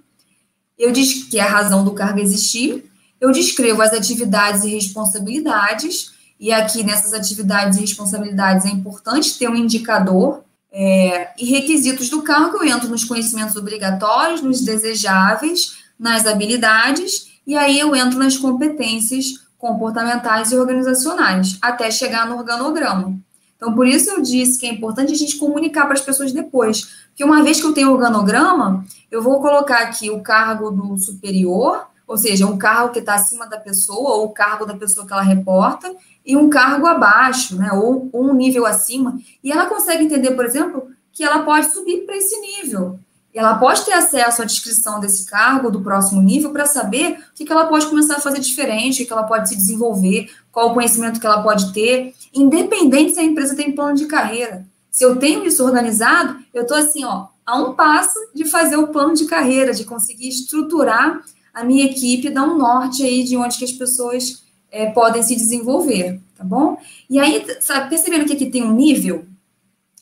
eu 0.79 0.93
diz 0.93 1.25
que 1.25 1.39
é 1.39 1.43
a 1.43 1.49
razão 1.49 1.85
do 1.85 1.93
cargo 1.93 2.21
existir, 2.21 2.91
eu 3.21 3.33
descrevo 3.33 3.83
as 3.83 3.93
atividades 3.93 4.65
e 4.65 4.71
responsabilidades, 4.71 6.13
e 6.39 6.53
aqui 6.53 6.85
nessas 6.85 7.13
atividades 7.13 7.77
e 7.77 7.81
responsabilidades 7.81 8.65
é 8.65 8.71
importante 8.71 9.37
ter 9.37 9.49
um 9.49 9.57
indicador 9.57 10.45
é, 10.71 11.31
e 11.37 11.45
requisitos 11.47 12.09
do 12.09 12.23
cargo, 12.23 12.59
eu 12.59 12.65
entro 12.65 12.89
nos 12.89 13.05
conhecimentos 13.05 13.57
obrigatórios, 13.57 14.41
nos 14.41 14.61
desejáveis, 14.61 15.79
nas 15.99 16.27
habilidades, 16.27 17.29
e 17.47 17.57
aí 17.57 17.79
eu 17.79 17.97
entro 17.97 18.19
nas 18.19 18.37
competências 18.37 19.49
comportamentais 19.57 20.53
e 20.53 20.57
organizacionais, 20.57 21.59
até 21.61 21.91
chegar 21.91 22.29
no 22.29 22.37
organograma. 22.37 23.19
Então, 23.59 23.75
por 23.75 23.89
isso 23.89 24.09
eu 24.09 24.23
disse 24.23 24.59
que 24.59 24.67
é 24.67 24.73
importante 24.73 25.13
a 25.13 25.17
gente 25.17 25.37
comunicar 25.37 25.85
para 25.85 25.95
as 25.95 26.01
pessoas 26.01 26.33
depois. 26.33 27.07
Porque 27.09 27.25
uma 27.25 27.43
vez 27.43 27.61
que 27.61 27.67
eu 27.67 27.75
tenho 27.75 27.91
o 27.91 27.93
organograma, 27.93 28.85
eu 29.11 29.21
vou 29.21 29.41
colocar 29.41 29.81
aqui 29.81 30.11
o 30.11 30.23
cargo 30.23 30.71
do 30.71 30.97
superior, 30.97 31.89
ou 32.07 32.17
seja, 32.17 32.47
um 32.47 32.57
cargo 32.57 32.93
que 32.93 33.01
está 33.01 33.17
acima 33.17 33.49
da 33.49 33.59
pessoa, 33.59 34.15
ou 34.15 34.27
o 34.27 34.33
cargo 34.33 34.65
da 34.65 34.75
pessoa 34.75 35.05
que 35.05 35.13
ela 35.13 35.23
reporta, 35.23 35.93
e 36.25 36.37
um 36.37 36.49
cargo 36.49 36.87
abaixo, 36.87 37.57
né, 37.57 37.73
ou, 37.73 38.09
ou 38.13 38.31
um 38.31 38.35
nível 38.35 38.65
acima. 38.65 39.19
E 39.43 39.51
ela 39.51 39.67
consegue 39.67 40.05
entender, 40.05 40.31
por 40.37 40.45
exemplo, 40.45 40.89
que 41.13 41.25
ela 41.25 41.43
pode 41.43 41.73
subir 41.73 42.07
para 42.07 42.17
esse 42.17 42.41
nível 42.41 43.01
ela 43.39 43.55
pode 43.55 43.85
ter 43.85 43.93
acesso 43.93 44.43
à 44.43 44.45
descrição 44.45 44.99
desse 44.99 45.25
cargo 45.25 45.71
do 45.71 45.81
próximo 45.81 46.21
nível 46.21 46.51
para 46.51 46.67
saber 46.67 47.21
o 47.31 47.35
que, 47.37 47.53
ela 47.53 47.67
pode 47.67 47.87
começar 47.87 48.17
a 48.17 48.21
fazer 48.21 48.41
diferente, 48.41 49.05
o 49.05 49.07
que 49.07 49.13
ela 49.13 49.23
pode 49.23 49.49
se 49.49 49.55
desenvolver, 49.55 50.29
qual 50.51 50.71
o 50.71 50.75
conhecimento 50.75 51.21
que 51.21 51.27
ela 51.27 51.41
pode 51.41 51.73
ter, 51.73 52.17
independente 52.35 53.15
se 53.15 53.21
a 53.21 53.23
empresa 53.23 53.55
tem 53.55 53.71
plano 53.71 53.95
de 53.95 54.07
carreira. 54.07 54.67
Se 54.91 55.05
eu 55.05 55.15
tenho 55.17 55.47
isso 55.47 55.65
organizado, 55.65 56.37
eu 56.53 56.63
estou 56.63 56.77
assim, 56.77 57.05
ó, 57.05 57.29
a 57.47 57.57
um 57.57 57.75
passo 57.75 58.19
de 58.35 58.45
fazer 58.45 58.77
o 58.77 58.89
plano 58.89 59.15
de 59.15 59.27
carreira, 59.27 59.73
de 59.73 59.85
conseguir 59.85 60.29
estruturar 60.29 61.23
a 61.55 61.63
minha 61.63 61.85
equipe, 61.85 62.31
dar 62.31 62.43
um 62.43 62.59
norte 62.59 63.05
aí 63.05 63.23
de 63.23 63.37
onde 63.37 63.57
que 63.57 63.65
as 63.65 63.73
pessoas 63.73 64.43
é, 64.69 64.87
podem 64.87 65.23
se 65.23 65.37
desenvolver, 65.37 66.21
tá 66.37 66.43
bom? 66.43 66.77
E 67.09 67.21
aí, 67.21 67.47
sabe, 67.61 67.89
percebendo 67.89 68.25
que 68.25 68.33
aqui 68.33 68.47
tem 68.47 68.65
um 68.65 68.75
nível, 68.75 69.25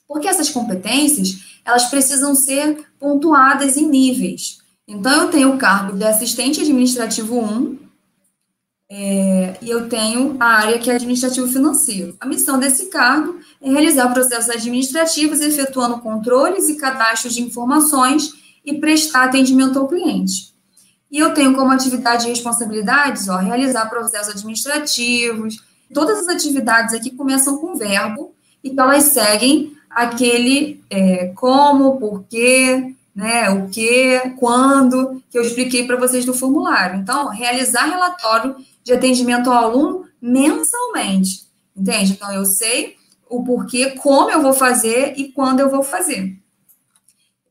porque 0.08 0.28
essas 0.28 0.50
competências, 0.50 1.58
elas 1.64 1.86
precisam 1.86 2.34
ser 2.34 2.86
pontuadas 2.98 3.76
em 3.76 3.88
níveis. 3.88 4.58
Então, 4.86 5.22
eu 5.22 5.30
tenho 5.30 5.54
o 5.54 5.58
cargo 5.58 5.96
de 5.96 6.04
assistente 6.04 6.60
administrativo 6.60 7.38
1, 7.38 7.86
é, 8.88 9.56
e 9.60 9.68
eu 9.68 9.88
tenho 9.88 10.36
a 10.38 10.46
área 10.46 10.78
que 10.78 10.88
é 10.90 10.94
administrativo 10.94 11.48
financeiro. 11.48 12.16
A 12.20 12.26
missão 12.26 12.58
desse 12.58 12.86
cargo 12.86 13.40
é 13.60 13.68
realizar 13.68 14.12
processos 14.12 14.48
administrativos, 14.48 15.40
efetuando 15.40 15.98
controles 15.98 16.68
e 16.68 16.76
cadastros 16.76 17.34
de 17.34 17.42
informações 17.42 18.32
e 18.64 18.74
prestar 18.74 19.24
atendimento 19.24 19.78
ao 19.78 19.88
cliente. 19.88 20.54
E 21.10 21.18
eu 21.18 21.34
tenho 21.34 21.54
como 21.54 21.72
atividade 21.72 22.26
e 22.26 22.30
responsabilidades, 22.30 23.28
ó, 23.28 23.36
realizar 23.36 23.86
processos 23.86 24.34
administrativos. 24.34 25.56
Todas 25.92 26.18
as 26.18 26.28
atividades 26.28 26.94
aqui 26.94 27.10
começam 27.10 27.58
com 27.58 27.76
verbo 27.76 28.34
e 28.62 28.70
que 28.70 28.80
elas 28.80 29.04
seguem 29.04 29.75
aquele 29.96 30.84
é, 30.90 31.28
como, 31.34 31.98
porquê, 31.98 32.94
né, 33.14 33.48
o 33.48 33.66
que, 33.68 34.20
quando, 34.38 35.22
que 35.30 35.38
eu 35.38 35.42
expliquei 35.42 35.86
para 35.86 35.96
vocês 35.96 36.26
do 36.26 36.34
formulário. 36.34 37.00
Então, 37.00 37.28
realizar 37.28 37.86
relatório 37.86 38.54
de 38.84 38.92
atendimento 38.92 39.50
ao 39.50 39.64
aluno 39.64 40.04
mensalmente, 40.20 41.46
entende? 41.74 42.12
Então, 42.12 42.30
eu 42.30 42.44
sei 42.44 42.96
o 43.26 43.42
porquê, 43.42 43.92
como 43.92 44.30
eu 44.30 44.42
vou 44.42 44.52
fazer 44.52 45.14
e 45.16 45.32
quando 45.32 45.60
eu 45.60 45.70
vou 45.70 45.82
fazer. 45.82 46.36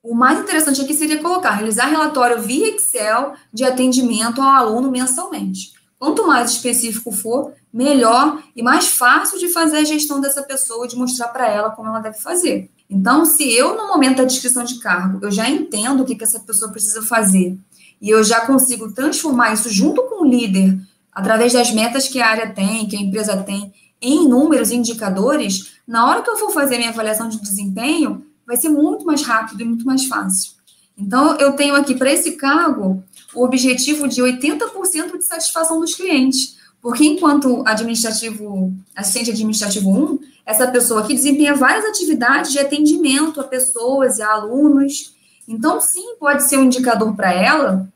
O 0.03 0.13
mais 0.13 0.39
interessante 0.39 0.81
aqui 0.81 0.93
seria 0.93 1.19
colocar, 1.19 1.49
realizar 1.49 1.87
relatório 1.87 2.39
via 2.39 2.75
Excel 2.75 3.33
de 3.51 3.63
atendimento 3.63 4.39
ao 4.39 4.49
aluno 4.49 4.91
mensalmente. 4.91 5.73
Quanto 5.97 6.27
mais 6.27 6.51
específico 6.51 7.11
for, 7.11 7.53
melhor 7.73 8.41
e 8.55 8.61
mais 8.61 8.87
fácil 8.87 9.39
de 9.39 9.49
fazer 9.49 9.77
a 9.77 9.83
gestão 9.83 10.19
dessa 10.19 10.43
pessoa, 10.43 10.87
de 10.87 10.95
mostrar 10.95 11.29
para 11.29 11.47
ela 11.47 11.71
como 11.71 11.89
ela 11.89 11.99
deve 11.99 12.19
fazer. 12.19 12.69
Então, 12.89 13.25
se 13.25 13.51
eu, 13.51 13.75
no 13.75 13.87
momento 13.87 14.17
da 14.17 14.23
descrição 14.23 14.63
de 14.63 14.79
cargo, 14.79 15.19
eu 15.21 15.31
já 15.31 15.49
entendo 15.49 16.03
o 16.03 16.05
que, 16.05 16.15
que 16.15 16.23
essa 16.23 16.39
pessoa 16.39 16.71
precisa 16.71 17.01
fazer 17.01 17.57
e 18.01 18.09
eu 18.09 18.23
já 18.23 18.41
consigo 18.41 18.91
transformar 18.91 19.53
isso 19.53 19.69
junto 19.69 20.03
com 20.03 20.23
o 20.23 20.27
líder, 20.27 20.77
através 21.11 21.53
das 21.53 21.71
metas 21.71 22.07
que 22.07 22.21
a 22.21 22.27
área 22.27 22.53
tem, 22.53 22.87
que 22.87 22.95
a 22.95 22.99
empresa 22.99 23.37
tem, 23.37 23.73
em 24.01 24.27
números 24.27 24.71
indicadores, 24.71 25.73
na 25.87 26.07
hora 26.07 26.21
que 26.21 26.29
eu 26.29 26.37
for 26.37 26.51
fazer 26.51 26.77
minha 26.77 26.89
avaliação 26.89 27.27
de 27.27 27.41
desempenho, 27.41 28.25
vai 28.45 28.57
ser 28.57 28.69
muito 28.69 29.05
mais 29.05 29.23
rápido 29.23 29.61
e 29.61 29.65
muito 29.65 29.85
mais 29.85 30.05
fácil. 30.05 30.51
Então, 30.97 31.35
eu 31.37 31.53
tenho 31.53 31.75
aqui 31.75 31.95
para 31.95 32.11
esse 32.11 32.33
cargo 32.33 33.03
o 33.35 33.43
objetivo 33.43 34.07
de 34.07 34.21
80% 34.21 35.17
de 35.17 35.25
satisfação 35.25 35.79
dos 35.79 35.95
clientes. 35.95 36.57
Porque 36.81 37.03
enquanto 37.03 37.63
administrativo, 37.65 38.73
assistente 38.95 39.31
administrativo 39.31 39.89
1, 39.89 40.19
essa 40.45 40.67
pessoa 40.67 41.01
aqui 41.01 41.13
desempenha 41.13 41.55
várias 41.55 41.83
atividades 41.85 42.51
de 42.51 42.59
atendimento 42.59 43.41
a 43.41 43.43
pessoas 43.43 44.19
e 44.19 44.21
a 44.21 44.31
alunos. 44.31 45.15
Então, 45.47 45.81
sim, 45.81 46.15
pode 46.19 46.43
ser 46.43 46.57
um 46.57 46.65
indicador 46.65 47.15
para 47.15 47.33
ela, 47.33 47.87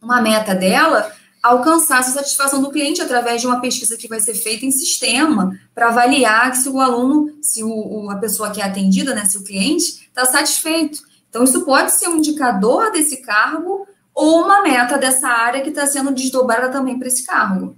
uma 0.00 0.22
meta 0.22 0.54
dela, 0.54 1.12
alcançar 1.42 2.00
essa 2.00 2.12
satisfação 2.12 2.62
do 2.62 2.70
cliente 2.70 3.02
através 3.02 3.40
de 3.40 3.46
uma 3.46 3.60
pesquisa 3.60 3.96
que 3.96 4.08
vai 4.08 4.20
ser 4.20 4.34
feita 4.34 4.64
em 4.64 4.70
sistema 4.70 5.58
para 5.74 5.88
avaliar 5.88 6.54
se 6.54 6.68
o 6.68 6.80
aluno, 6.80 7.36
se 7.42 7.64
o, 7.64 8.10
a 8.10 8.16
pessoa 8.16 8.50
que 8.50 8.60
é 8.60 8.64
atendida, 8.64 9.14
né, 9.14 9.24
se 9.24 9.38
o 9.38 9.44
cliente 9.44 10.06
está 10.08 10.24
satisfeito. 10.24 11.00
Então, 11.28 11.44
isso 11.44 11.64
pode 11.64 11.92
ser 11.92 12.08
um 12.08 12.18
indicador 12.18 12.92
desse 12.92 13.18
cargo 13.18 13.86
ou 14.14 14.44
uma 14.44 14.62
meta 14.62 14.98
dessa 14.98 15.28
área 15.28 15.62
que 15.62 15.70
está 15.70 15.86
sendo 15.86 16.12
desdobrada 16.12 16.70
também 16.70 16.98
para 16.98 17.08
esse 17.08 17.24
cargo. 17.24 17.76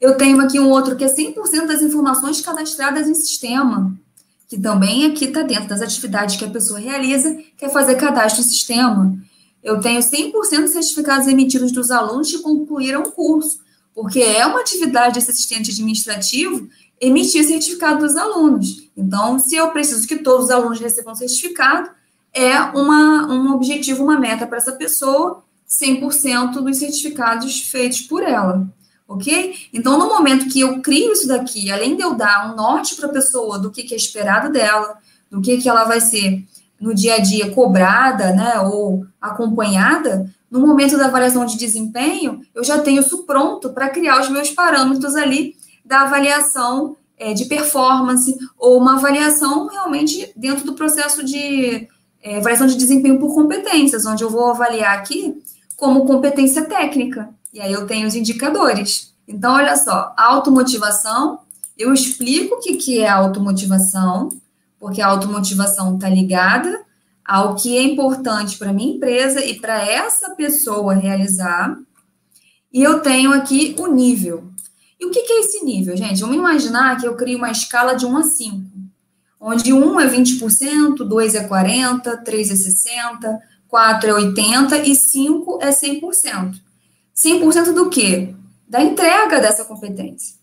Eu 0.00 0.16
tenho 0.16 0.40
aqui 0.40 0.58
um 0.58 0.70
outro 0.70 0.96
que 0.96 1.04
é 1.04 1.06
100% 1.06 1.66
das 1.66 1.82
informações 1.82 2.40
cadastradas 2.40 3.08
em 3.08 3.14
sistema, 3.14 3.96
que 4.48 4.58
também 4.58 5.06
aqui 5.06 5.26
está 5.26 5.42
dentro 5.42 5.68
das 5.68 5.80
atividades 5.80 6.36
que 6.36 6.44
a 6.44 6.50
pessoa 6.50 6.78
realiza, 6.78 7.34
que 7.56 7.64
é 7.64 7.68
fazer 7.68 7.94
cadastro 7.96 8.42
em 8.42 8.44
sistema. 8.44 9.16
Eu 9.62 9.80
tenho 9.80 10.00
100% 10.00 10.32
dos 10.60 10.70
certificados 10.70 11.26
emitidos 11.26 11.72
dos 11.72 11.90
alunos 11.90 12.30
que 12.30 12.38
concluíram 12.42 13.02
o 13.02 13.12
curso, 13.12 13.60
porque 13.94 14.20
é 14.20 14.44
uma 14.44 14.60
atividade 14.60 15.14
desse 15.14 15.30
assistente 15.30 15.70
administrativo 15.70 16.68
emitir 17.00 17.46
certificado 17.46 18.06
dos 18.06 18.16
alunos. 18.16 18.90
Então, 18.96 19.38
se 19.38 19.56
eu 19.56 19.70
preciso 19.70 20.06
que 20.06 20.16
todos 20.16 20.46
os 20.46 20.50
alunos 20.50 20.80
recebam 20.80 21.14
certificado, 21.14 21.90
é 22.34 22.58
uma, 22.60 23.32
um 23.32 23.54
objetivo, 23.54 24.02
uma 24.02 24.18
meta 24.18 24.46
para 24.46 24.58
essa 24.58 24.72
pessoa, 24.72 25.42
100% 25.68 26.60
dos 26.60 26.78
certificados 26.78 27.62
feitos 27.62 28.00
por 28.02 28.22
ela 28.22 28.68
ok? 29.08 29.54
Então, 29.72 29.98
no 29.98 30.08
momento 30.08 30.48
que 30.48 30.60
eu 30.60 30.80
crio 30.80 31.12
isso 31.12 31.28
daqui, 31.28 31.70
além 31.70 31.96
de 31.96 32.02
eu 32.02 32.14
dar 32.14 32.50
um 32.50 32.56
norte 32.56 32.96
para 32.96 33.06
a 33.06 33.12
pessoa 33.12 33.58
do 33.58 33.70
que, 33.70 33.82
que 33.82 33.94
é 33.94 33.96
esperado 33.96 34.52
dela, 34.52 34.96
do 35.30 35.40
que, 35.40 35.58
que 35.58 35.68
ela 35.68 35.84
vai 35.84 36.00
ser 36.00 36.44
no 36.80 36.94
dia 36.94 37.14
a 37.14 37.18
dia 37.18 37.50
cobrada, 37.52 38.32
né, 38.32 38.60
ou 38.60 39.06
acompanhada, 39.20 40.30
no 40.50 40.60
momento 40.60 40.96
da 40.96 41.06
avaliação 41.06 41.44
de 41.44 41.56
desempenho, 41.56 42.40
eu 42.54 42.62
já 42.62 42.78
tenho 42.78 43.00
isso 43.00 43.24
pronto 43.24 43.70
para 43.70 43.88
criar 43.88 44.20
os 44.20 44.28
meus 44.28 44.50
parâmetros 44.50 45.14
ali 45.16 45.56
da 45.84 46.02
avaliação 46.02 46.96
é, 47.18 47.32
de 47.32 47.46
performance, 47.46 48.36
ou 48.58 48.78
uma 48.78 48.96
avaliação 48.96 49.66
realmente 49.68 50.32
dentro 50.36 50.64
do 50.64 50.74
processo 50.74 51.24
de 51.24 51.88
é, 52.24 52.38
avaliação 52.38 52.66
de 52.66 52.74
desempenho 52.74 53.20
por 53.20 53.34
competências, 53.34 54.06
onde 54.06 54.24
eu 54.24 54.30
vou 54.30 54.46
avaliar 54.46 54.96
aqui 54.96 55.42
como 55.76 56.06
competência 56.06 56.64
técnica, 56.64 57.28
e 57.52 57.60
aí 57.60 57.70
eu 57.70 57.86
tenho 57.86 58.08
os 58.08 58.14
indicadores. 58.14 59.12
Então, 59.28 59.52
olha 59.52 59.76
só, 59.76 60.14
automotivação, 60.16 61.40
eu 61.76 61.92
explico 61.92 62.54
o 62.54 62.60
que, 62.60 62.76
que 62.76 63.00
é 63.00 63.08
automotivação, 63.08 64.30
porque 64.80 65.02
a 65.02 65.06
automotivação 65.08 65.96
está 65.96 66.08
ligada 66.08 66.82
ao 67.22 67.54
que 67.54 67.76
é 67.76 67.82
importante 67.82 68.56
para 68.56 68.70
a 68.70 68.72
minha 68.72 68.94
empresa 68.94 69.44
e 69.44 69.60
para 69.60 69.84
essa 69.86 70.30
pessoa 70.30 70.94
realizar. 70.94 71.76
E 72.72 72.82
eu 72.82 73.00
tenho 73.00 73.32
aqui 73.32 73.74
o 73.78 73.86
nível. 73.86 74.44
E 74.98 75.04
o 75.06 75.10
que, 75.10 75.22
que 75.22 75.32
é 75.32 75.40
esse 75.40 75.62
nível, 75.64 75.96
gente? 75.96 76.20
Vamos 76.20 76.36
imaginar 76.36 76.98
que 76.98 77.06
eu 77.06 77.16
crio 77.16 77.38
uma 77.38 77.50
escala 77.50 77.94
de 77.94 78.06
1 78.06 78.16
a 78.16 78.22
5, 78.22 78.73
onde 79.46 79.74
1 79.74 80.00
é 80.00 80.08
20%, 80.08 80.96
2 81.06 81.34
é 81.34 81.46
40%, 81.46 82.22
3 82.24 82.50
é 82.50 82.54
60%, 82.54 83.38
4 83.68 84.08
é 84.08 84.14
80 84.14 84.78
e 84.78 84.96
5 84.96 85.58
é 85.60 85.70
100%. 85.70 86.54
100% 87.14 87.72
do 87.74 87.90
quê? 87.90 88.34
Da 88.66 88.82
entrega 88.82 89.40
dessa 89.40 89.66
competência. 89.66 90.36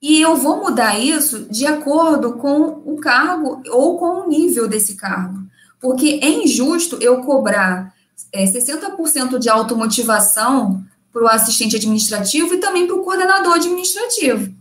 E 0.00 0.18
eu 0.22 0.36
vou 0.36 0.56
mudar 0.56 0.98
isso 0.98 1.46
de 1.50 1.66
acordo 1.66 2.32
com 2.32 2.80
o 2.86 2.96
cargo 2.96 3.62
ou 3.68 3.98
com 3.98 4.22
o 4.22 4.28
nível 4.28 4.66
desse 4.66 4.94
cargo. 4.94 5.38
Porque 5.78 6.18
é 6.22 6.30
injusto 6.30 6.96
eu 6.98 7.20
cobrar 7.20 7.94
é, 8.32 8.46
60% 8.46 9.38
de 9.38 9.50
automotivação 9.50 10.82
para 11.12 11.24
o 11.24 11.28
assistente 11.28 11.76
administrativo 11.76 12.54
e 12.54 12.58
também 12.58 12.86
para 12.86 12.96
o 12.96 13.04
coordenador 13.04 13.54
administrativo. 13.54 14.54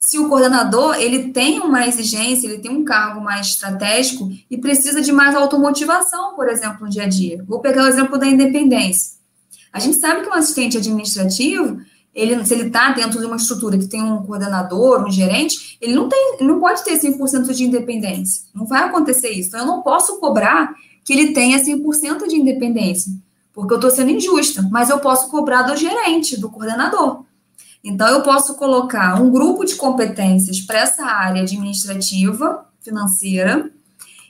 Se 0.00 0.18
o 0.18 0.28
coordenador 0.28 0.96
ele 0.96 1.30
tem 1.30 1.60
uma 1.60 1.86
exigência, 1.86 2.48
ele 2.48 2.58
tem 2.58 2.70
um 2.70 2.84
cargo 2.84 3.20
mais 3.20 3.48
estratégico 3.48 4.30
e 4.50 4.56
precisa 4.56 5.02
de 5.02 5.12
mais 5.12 5.36
automotivação, 5.36 6.34
por 6.34 6.48
exemplo, 6.48 6.86
no 6.86 6.90
dia 6.90 7.04
a 7.04 7.08
dia. 7.08 7.44
Vou 7.46 7.60
pegar 7.60 7.84
o 7.84 7.86
exemplo 7.86 8.18
da 8.18 8.26
independência. 8.26 9.12
A 9.70 9.78
gente 9.78 9.98
sabe 9.98 10.22
que 10.22 10.28
um 10.28 10.34
assistente 10.34 10.78
administrativo 10.78 11.80
ele, 12.14 12.44
se 12.44 12.54
ele 12.54 12.66
está 12.66 12.92
dentro 12.92 13.20
de 13.20 13.26
uma 13.26 13.36
estrutura 13.36 13.78
que 13.78 13.86
tem 13.86 14.02
um 14.02 14.22
coordenador, 14.24 15.04
um 15.06 15.10
gerente, 15.10 15.76
ele 15.80 15.94
não 15.94 16.08
tem, 16.08 16.38
não 16.40 16.58
pode 16.58 16.82
ter 16.82 16.98
100% 16.98 17.52
de 17.52 17.64
independência. 17.64 18.44
Não 18.54 18.66
vai 18.66 18.84
acontecer 18.84 19.30
isso. 19.30 19.48
Então, 19.48 19.60
eu 19.60 19.66
não 19.66 19.82
posso 19.82 20.18
cobrar 20.18 20.74
que 21.04 21.12
ele 21.12 21.32
tenha 21.32 21.62
100% 21.62 22.26
de 22.26 22.36
independência, 22.36 23.12
porque 23.52 23.72
eu 23.72 23.76
estou 23.76 23.90
sendo 23.90 24.10
injusta, 24.10 24.66
mas 24.70 24.90
eu 24.90 24.98
posso 24.98 25.30
cobrar 25.30 25.62
do 25.62 25.76
gerente, 25.76 26.38
do 26.38 26.50
coordenador. 26.50 27.24
Então, 27.82 28.08
eu 28.08 28.22
posso 28.22 28.54
colocar 28.54 29.20
um 29.20 29.30
grupo 29.30 29.64
de 29.64 29.74
competências 29.74 30.60
para 30.60 30.80
essa 30.80 31.04
área 31.04 31.42
administrativa, 31.42 32.66
financeira, 32.80 33.70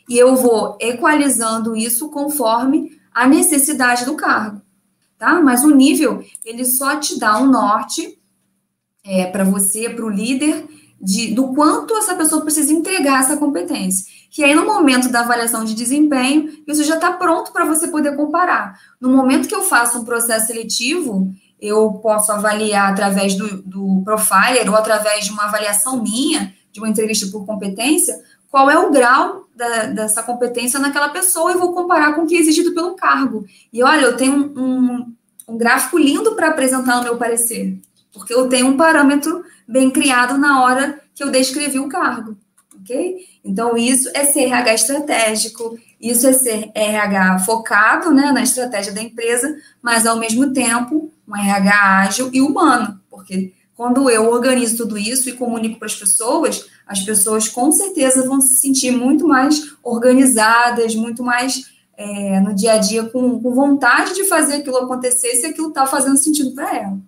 e 0.09 0.19
eu 0.19 0.37
vou 0.37 0.77
equalizando 0.81 1.77
isso 1.77 2.09
conforme 2.11 2.99
a 3.13 3.27
necessidade 3.27 4.05
do 4.05 4.15
cargo 4.15 4.61
tá? 5.21 5.39
Mas 5.39 5.63
o 5.63 5.71
nível, 5.71 6.25
ele 6.45 6.65
só 6.65 6.97
te 6.97 7.21
dá 7.21 7.39
um 7.39 7.47
norte 7.47 8.19
é, 9.05 9.27
para 9.27 9.45
você, 9.45 9.91
para 9.91 10.05
o 10.05 10.09
líder, 10.09 10.67
de, 11.01 11.33
do 11.35 11.53
quanto 11.53 11.95
essa 11.97 12.15
pessoa 12.15 12.43
precisa 12.43 12.73
entregar 12.73 13.21
essa 13.21 13.37
competência. 13.37 14.07
Que 14.31 14.43
aí, 14.43 14.55
no 14.55 14.65
momento 14.65 15.11
da 15.11 15.21
avaliação 15.21 15.65
de 15.65 15.75
desempenho, 15.75 16.51
isso 16.67 16.83
já 16.85 16.95
está 16.95 17.13
pronto 17.13 17.53
para 17.53 17.67
você 17.67 17.89
poder 17.89 18.17
comparar. 18.17 18.79
No 19.01 19.11
momento 19.11 19.47
que 19.47 19.55
eu 19.55 19.63
faço 19.63 19.99
um 19.99 20.05
processo 20.05 20.47
seletivo, 20.47 21.33
eu 21.61 21.93
posso 21.95 22.33
avaliar 22.33 22.91
através 22.91 23.35
do, 23.35 23.63
do 23.63 24.03
profiler 24.05 24.69
ou 24.69 24.75
através 24.75 25.27
de 25.27 25.31
uma 25.31 25.45
avaliação 25.45 26.03
minha, 26.03 26.55
de 26.73 26.81
uma 26.81 26.89
entrevista 26.89 27.27
por 27.31 27.45
competência, 27.45 28.19
qual 28.51 28.71
é 28.71 28.79
o 28.79 28.91
grau 28.91 29.49
da, 29.55 29.87
dessa 29.87 30.23
competência 30.23 30.81
naquela 30.81 31.11
pessoa 31.11 31.53
e 31.53 31.59
vou 31.59 31.73
comparar 31.73 32.15
com 32.15 32.23
o 32.23 32.27
que 32.27 32.37
é 32.37 32.41
exigido 32.41 32.73
pelo 32.75 32.97
cargo. 32.97 33.45
E 33.73 33.83
olha, 33.83 34.03
eu 34.03 34.17
tenho 34.17 34.35
um, 34.35 34.61
um, 34.61 35.15
um 35.49 35.59
gráfico 35.59 35.99
lindo 35.99 36.35
para 36.35 36.49
apresentar 36.49 36.97
no 36.97 37.05
meu 37.05 37.17
parecer, 37.17 37.79
porque 38.13 38.33
eu 38.33 38.49
tenho 38.49 38.67
um 38.67 38.77
parâmetro 38.77 39.45
bem 39.69 39.91
criado 39.91 40.39
na 40.39 40.63
hora 40.63 41.01
que 41.15 41.23
eu 41.23 41.31
descrevi 41.31 41.79
o 41.79 41.89
cargo, 41.89 42.37
ok? 42.81 43.19
Então, 43.45 43.77
isso 43.77 44.11
é 44.15 44.25
ser 44.25 44.45
RH 44.45 44.75
estratégico, 44.75 45.79
isso 46.01 46.27
é 46.27 46.33
ser 46.33 46.71
RH 46.75 47.41
focado 47.41 48.11
né, 48.11 48.33
na 48.33 48.43
estratégia 48.43 48.93
da 48.93 49.03
empresa, 49.03 49.55
mas 49.83 50.07
ao 50.07 50.19
mesmo 50.19 50.53
tempo 50.53 51.13
um 51.31 51.37
RH 51.37 52.01
ágil 52.01 52.31
e 52.33 52.41
humano, 52.41 53.01
porque 53.09 53.53
quando 53.77 54.11
eu 54.11 54.29
organizo 54.29 54.77
tudo 54.77 54.99
isso 54.99 55.29
e 55.29 55.33
comunico 55.33 55.79
para 55.79 55.87
as 55.87 55.95
pessoas, 55.95 56.67
as 56.87 57.01
pessoas 57.01 57.49
com 57.49 57.71
certeza 57.73 58.27
vão 58.27 58.41
se 58.41 58.57
sentir 58.57 58.91
muito 58.91 59.27
mais 59.27 59.73
organizadas, 59.83 60.95
muito 60.95 61.23
mais 61.23 61.71
é, 61.97 62.41
no 62.41 62.55
dia 62.55 62.73
a 62.73 62.79
dia 62.79 63.05
com, 63.05 63.41
com, 63.41 63.55
vontade 63.55 64.15
de 64.15 64.25
fazer 64.25 64.57
aquilo 64.57 64.77
acontecer 64.79 65.35
se 65.37 65.47
aquilo 65.47 65.69
está 65.69 65.87
fazendo 65.87 66.19
sentido 66.19 66.53
para 66.53 66.77
ela. 66.77 66.99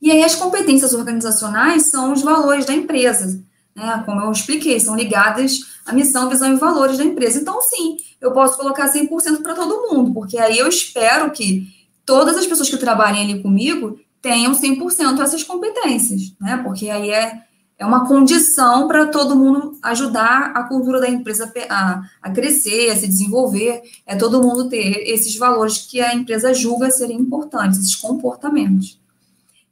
E 0.00 0.10
aí 0.10 0.22
as 0.22 0.34
competências 0.34 0.94
organizacionais 0.94 1.90
são 1.90 2.12
os 2.12 2.22
valores 2.22 2.64
da 2.64 2.72
empresa, 2.72 3.42
né? 3.74 4.02
Como 4.06 4.20
eu 4.20 4.32
expliquei, 4.32 4.80
são 4.80 4.96
ligadas 4.96 5.60
à 5.84 5.92
missão, 5.92 6.28
visão 6.28 6.52
e 6.52 6.56
valores 6.56 6.96
da 6.96 7.04
empresa. 7.04 7.38
Então, 7.38 7.60
sim, 7.60 7.98
eu 8.20 8.32
posso 8.32 8.56
colocar 8.56 8.90
100% 8.90 9.42
para 9.42 9.54
todo 9.54 9.94
mundo, 9.94 10.14
porque 10.14 10.38
aí 10.38 10.58
eu 10.58 10.68
espero 10.68 11.30
que 11.32 11.79
todas 12.10 12.36
as 12.36 12.44
pessoas 12.44 12.68
que 12.68 12.76
trabalhem 12.76 13.22
ali 13.22 13.40
comigo 13.40 14.00
tenham 14.20 14.52
100% 14.52 15.20
essas 15.20 15.44
competências, 15.44 16.34
né? 16.40 16.60
Porque 16.64 16.90
aí 16.90 17.08
é, 17.08 17.40
é 17.78 17.86
uma 17.86 18.04
condição 18.04 18.88
para 18.88 19.06
todo 19.06 19.36
mundo 19.36 19.78
ajudar 19.80 20.50
a 20.56 20.64
cultura 20.64 20.98
da 21.00 21.08
empresa 21.08 21.52
a, 21.68 22.02
a 22.20 22.30
crescer, 22.32 22.90
a 22.90 22.96
se 22.96 23.06
desenvolver, 23.06 23.80
é 24.04 24.16
todo 24.16 24.42
mundo 24.42 24.68
ter 24.68 25.08
esses 25.08 25.36
valores 25.36 25.78
que 25.78 26.00
a 26.00 26.12
empresa 26.12 26.52
julga 26.52 26.90
serem 26.90 27.16
importantes, 27.16 27.78
esses 27.78 27.94
comportamentos. 27.94 28.98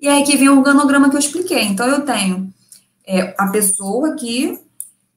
E 0.01 0.07
aí 0.07 0.22
que 0.22 0.37
vem 0.37 0.48
o 0.48 0.59
organograma 0.59 1.11
que 1.11 1.16
eu 1.16 1.20
expliquei. 1.20 1.64
Então, 1.64 1.88
eu 1.88 2.03
tenho 2.03 2.55
é, 3.05 3.35
a 3.37 3.48
pessoa 3.48 4.11
aqui, 4.11 4.57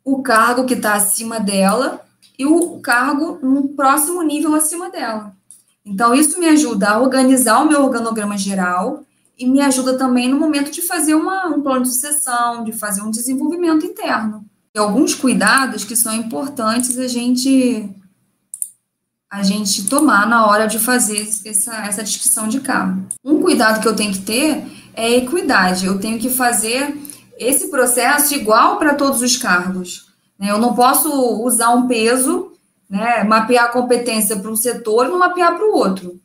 o 0.04 0.24
cargo 0.24 0.66
que 0.66 0.74
está 0.74 0.96
acima 0.96 1.40
dela 1.40 2.04
e 2.38 2.48
o 2.48 2.80
cargo 2.80 3.38
no 3.44 3.68
próximo 3.68 4.24
nível 4.24 4.56
acima 4.56 4.90
dela. 4.90 5.40
Então, 5.86 6.14
isso 6.14 6.40
me 6.40 6.48
ajuda 6.48 6.92
a 6.92 7.00
organizar 7.00 7.60
o 7.60 7.68
meu 7.68 7.84
organograma 7.84 8.38
geral 8.38 9.04
e 9.38 9.48
me 9.48 9.60
ajuda 9.62 9.98
também 9.98 10.30
no 10.30 10.40
momento 10.40 10.72
de 10.72 10.82
fazer 10.82 11.16
uma, 11.16 11.48
um 11.48 11.62
plano 11.62 11.84
de 11.84 11.90
sucessão, 11.90 12.64
de 12.64 12.72
fazer 12.72 13.02
um 13.02 13.10
desenvolvimento 13.10 13.86
interno. 13.86 14.46
E 14.74 14.80
alguns 14.80 15.16
cuidados 15.16 15.84
que 15.84 15.96
são 15.96 16.14
importantes 16.14 16.98
a 16.98 17.08
gente 17.08 17.90
a 19.30 19.44
gente 19.44 19.86
tomar 19.86 20.28
na 20.28 20.46
hora 20.46 20.68
de 20.68 20.78
fazer 20.78 21.26
essa, 21.46 21.74
essa 21.86 22.04
descrição 22.04 22.50
de 22.50 22.60
cargo. 22.60 23.06
Um 23.24 23.42
cuidado 23.42 23.82
que 23.82 23.88
eu 23.88 23.96
tenho 23.96 24.12
que 24.12 24.20
ter 24.20 24.66
é 24.94 25.06
a 25.06 25.18
equidade. 25.18 25.86
Eu 25.86 26.00
tenho 26.00 26.20
que 26.20 26.30
fazer 26.30 26.98
esse 27.40 27.70
processo 27.70 28.36
igual 28.36 28.78
para 28.78 28.94
todos 28.94 29.22
os 29.22 29.38
cargos. 29.38 30.08
Né? 30.38 30.52
Eu 30.52 30.58
não 30.58 30.76
posso 30.76 31.10
usar 31.46 31.70
um 31.70 31.88
peso, 31.88 32.51
né, 32.92 33.24
mapear 33.24 33.66
a 33.66 33.70
competência 33.70 34.36
para 34.36 34.52
um 34.52 34.56
setor 34.56 35.06
e 35.06 35.10
não 35.10 35.18
mapear 35.18 35.56
para 35.56 35.66
o 35.66 35.74
outro. 35.74 36.20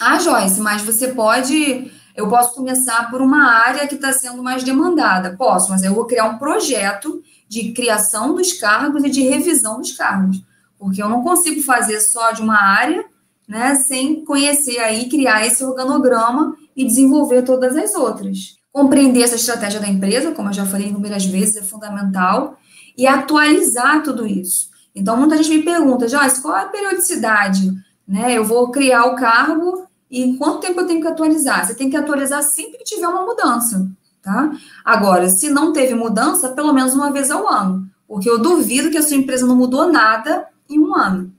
Ah, 0.00 0.18
Joyce, 0.18 0.60
mas 0.60 0.82
você 0.82 1.08
pode 1.08 1.88
eu 2.16 2.28
posso 2.28 2.54
começar 2.54 3.10
por 3.10 3.20
uma 3.20 3.44
área 3.44 3.88
que 3.88 3.96
está 3.96 4.12
sendo 4.12 4.40
mais 4.42 4.62
demandada. 4.62 5.36
Posso, 5.36 5.70
mas 5.70 5.82
eu 5.82 5.94
vou 5.94 6.04
criar 6.04 6.26
um 6.26 6.38
projeto 6.38 7.20
de 7.48 7.72
criação 7.72 8.34
dos 8.34 8.52
cargos 8.52 9.02
e 9.02 9.10
de 9.10 9.22
revisão 9.22 9.78
dos 9.78 9.92
cargos. 9.92 10.40
Porque 10.78 11.02
eu 11.02 11.08
não 11.08 11.24
consigo 11.24 11.60
fazer 11.62 12.00
só 12.00 12.30
de 12.30 12.40
uma 12.40 12.60
área, 12.60 13.04
né, 13.48 13.74
sem 13.74 14.24
conhecer 14.24 14.78
aí, 14.78 15.08
criar 15.08 15.44
esse 15.44 15.64
organograma 15.64 16.56
e 16.76 16.84
desenvolver 16.84 17.42
todas 17.42 17.76
as 17.76 17.94
outras. 17.94 18.58
Compreender 18.72 19.22
essa 19.22 19.36
estratégia 19.36 19.80
da 19.80 19.88
empresa, 19.88 20.32
como 20.32 20.50
eu 20.50 20.52
já 20.52 20.66
falei 20.66 20.88
inúmeras 20.88 21.24
vezes, 21.24 21.56
é 21.56 21.62
fundamental, 21.62 22.56
e 22.96 23.08
atualizar 23.08 24.04
tudo 24.04 24.24
isso. 24.24 24.73
Então, 24.94 25.16
muita 25.16 25.36
gente 25.36 25.50
me 25.50 25.62
pergunta, 25.62 26.06
Joyce, 26.08 26.40
qual 26.40 26.56
é 26.56 26.62
a 26.62 26.68
periodicidade? 26.68 27.72
Né, 28.06 28.34
eu 28.34 28.44
vou 28.44 28.70
criar 28.70 29.06
o 29.06 29.16
cargo 29.16 29.86
e 30.10 30.36
quanto 30.36 30.60
tempo 30.60 30.80
eu 30.80 30.86
tenho 30.86 31.00
que 31.00 31.08
atualizar? 31.08 31.66
Você 31.66 31.74
tem 31.74 31.88
que 31.88 31.96
atualizar 31.96 32.42
sempre 32.42 32.78
que 32.78 32.84
tiver 32.84 33.08
uma 33.08 33.24
mudança, 33.24 33.90
tá? 34.22 34.52
Agora, 34.84 35.28
se 35.28 35.48
não 35.48 35.72
teve 35.72 35.94
mudança, 35.94 36.50
pelo 36.50 36.72
menos 36.72 36.94
uma 36.94 37.10
vez 37.10 37.30
ao 37.30 37.48
ano, 37.48 37.88
porque 38.06 38.28
eu 38.28 38.38
duvido 38.38 38.90
que 38.90 38.98
a 38.98 39.02
sua 39.02 39.16
empresa 39.16 39.46
não 39.46 39.56
mudou 39.56 39.90
nada 39.90 40.46
em 40.68 40.78
um 40.78 40.94
ano. 40.94 41.32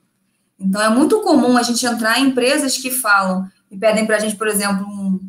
Então, 0.59 0.81
é 0.81 0.89
muito 0.89 1.21
comum 1.21 1.55
a 1.55 1.61
gente 1.61 1.85
entrar 1.85 2.19
em 2.19 2.29
empresas 2.29 2.77
que 2.77 2.89
falam 2.89 3.47
e 3.69 3.77
pedem 3.77 4.05
para 4.05 4.15
a 4.15 4.19
gente, 4.19 4.35
por 4.35 4.47
exemplo, 4.47 4.85
um, 4.85 5.19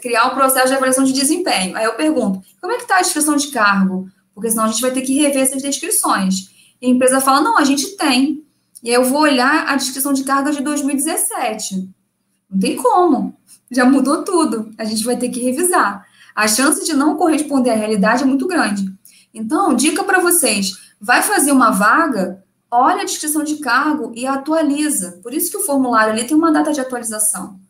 criar 0.00 0.26
um 0.26 0.34
processo 0.34 0.68
de 0.68 0.74
avaliação 0.74 1.04
de 1.04 1.12
desempenho. 1.12 1.76
Aí 1.76 1.84
eu 1.84 1.94
pergunto, 1.94 2.42
como 2.60 2.72
é 2.72 2.76
que 2.76 2.82
está 2.82 2.96
a 2.96 3.02
descrição 3.02 3.36
de 3.36 3.48
cargo? 3.48 4.08
Porque 4.34 4.50
senão 4.50 4.64
a 4.64 4.68
gente 4.68 4.80
vai 4.80 4.90
ter 4.90 5.02
que 5.02 5.14
rever 5.14 5.42
essas 5.42 5.62
descrições. 5.62 6.50
E 6.80 6.86
a 6.86 6.90
empresa 6.90 7.20
fala, 7.20 7.40
não, 7.40 7.58
a 7.58 7.64
gente 7.64 7.96
tem. 7.96 8.44
E 8.82 8.88
aí 8.88 8.94
eu 8.94 9.04
vou 9.04 9.20
olhar 9.20 9.68
a 9.68 9.76
descrição 9.76 10.12
de 10.12 10.24
carga 10.24 10.52
de 10.52 10.62
2017. 10.62 11.88
Não 12.50 12.58
tem 12.58 12.76
como. 12.76 13.36
Já 13.70 13.84
mudou 13.84 14.24
tudo. 14.24 14.70
A 14.78 14.84
gente 14.84 15.04
vai 15.04 15.16
ter 15.16 15.28
que 15.28 15.40
revisar. 15.40 16.06
A 16.34 16.48
chance 16.48 16.84
de 16.84 16.94
não 16.94 17.16
corresponder 17.16 17.70
à 17.70 17.74
realidade 17.74 18.22
é 18.22 18.26
muito 18.26 18.46
grande. 18.46 18.90
Então, 19.32 19.74
dica 19.74 20.02
para 20.02 20.20
vocês: 20.20 20.72
vai 21.00 21.22
fazer 21.22 21.52
uma 21.52 21.70
vaga, 21.70 22.42
olha 22.70 23.02
a 23.02 23.04
descrição 23.04 23.44
de 23.44 23.56
cargo 23.56 24.12
e 24.14 24.26
atualiza. 24.26 25.20
Por 25.22 25.34
isso 25.34 25.50
que 25.50 25.56
o 25.56 25.64
formulário 25.64 26.12
ali 26.12 26.24
tem 26.24 26.36
uma 26.36 26.52
data 26.52 26.72
de 26.72 26.80
atualização. 26.80 27.60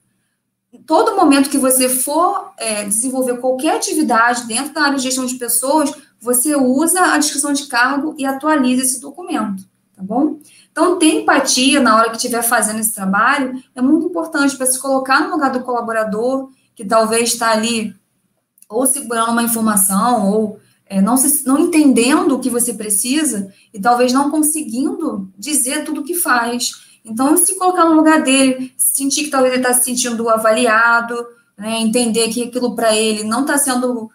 Todo 0.87 1.16
momento 1.16 1.51
que 1.51 1.59
você 1.59 1.88
for 1.88 2.53
é, 2.57 2.85
desenvolver 2.85 3.38
qualquer 3.38 3.77
atividade 3.77 4.46
dentro 4.46 4.73
da 4.73 4.83
área 4.83 4.96
de 4.96 5.03
gestão 5.03 5.27
de 5.27 5.35
pessoas, 5.35 5.92
você 6.20 6.54
usa 6.54 7.00
a 7.00 7.18
descrição 7.18 7.52
de 7.52 7.66
cargo 7.66 8.14
e 8.18 8.26
atualiza 8.26 8.83
esse 8.83 9.00
documento, 9.00 9.64
tá 9.96 10.02
bom? 10.02 10.38
Então, 10.70 10.98
ter 10.98 11.22
empatia 11.22 11.80
na 11.80 11.96
hora 11.96 12.11
que 12.11 12.16
estiver 12.16 12.42
fazendo 12.42 12.78
esse 12.78 12.94
trabalho 12.94 13.62
é 13.74 13.83
muito 13.83 14.06
importante 14.06 14.56
para 14.56 14.66
se 14.66 14.78
colocar 14.78 15.20
no 15.20 15.30
lugar 15.30 15.50
do 15.50 15.62
colaborador 15.62 16.50
que 16.74 16.85
talvez 16.85 17.33
está 17.33 17.50
ali 17.50 17.94
ou 18.68 18.87
segurando 18.87 19.33
uma 19.33 19.42
informação 19.42 20.30
ou 20.30 20.61
é, 20.87 21.00
não, 21.00 21.16
se, 21.16 21.46
não 21.46 21.59
entendendo 21.59 22.33
o 22.35 22.40
que 22.40 22.50
você 22.50 22.74
precisa 22.74 23.52
e 23.72 23.80
talvez 23.80 24.12
não 24.12 24.30
conseguindo 24.30 25.30
dizer 25.38 25.85
tudo 25.85 26.00
o 26.00 26.04
que 26.04 26.14
faz. 26.14 26.72
Então, 27.04 27.37
se 27.37 27.56
colocar 27.56 27.85
no 27.85 27.94
lugar 27.94 28.22
dele, 28.22 28.72
sentir 28.76 29.24
que 29.24 29.30
talvez 29.30 29.54
ele 29.54 29.62
está 29.62 29.72
se 29.72 29.85
sentindo 29.85 30.28
avaliado, 30.28 31.14
né, 31.56 31.78
entender 31.80 32.28
que 32.28 32.44
aquilo 32.44 32.74
para 32.74 32.94
ele 32.94 33.24
não 33.24 33.42
está 33.42 33.56
sendo 33.56 34.11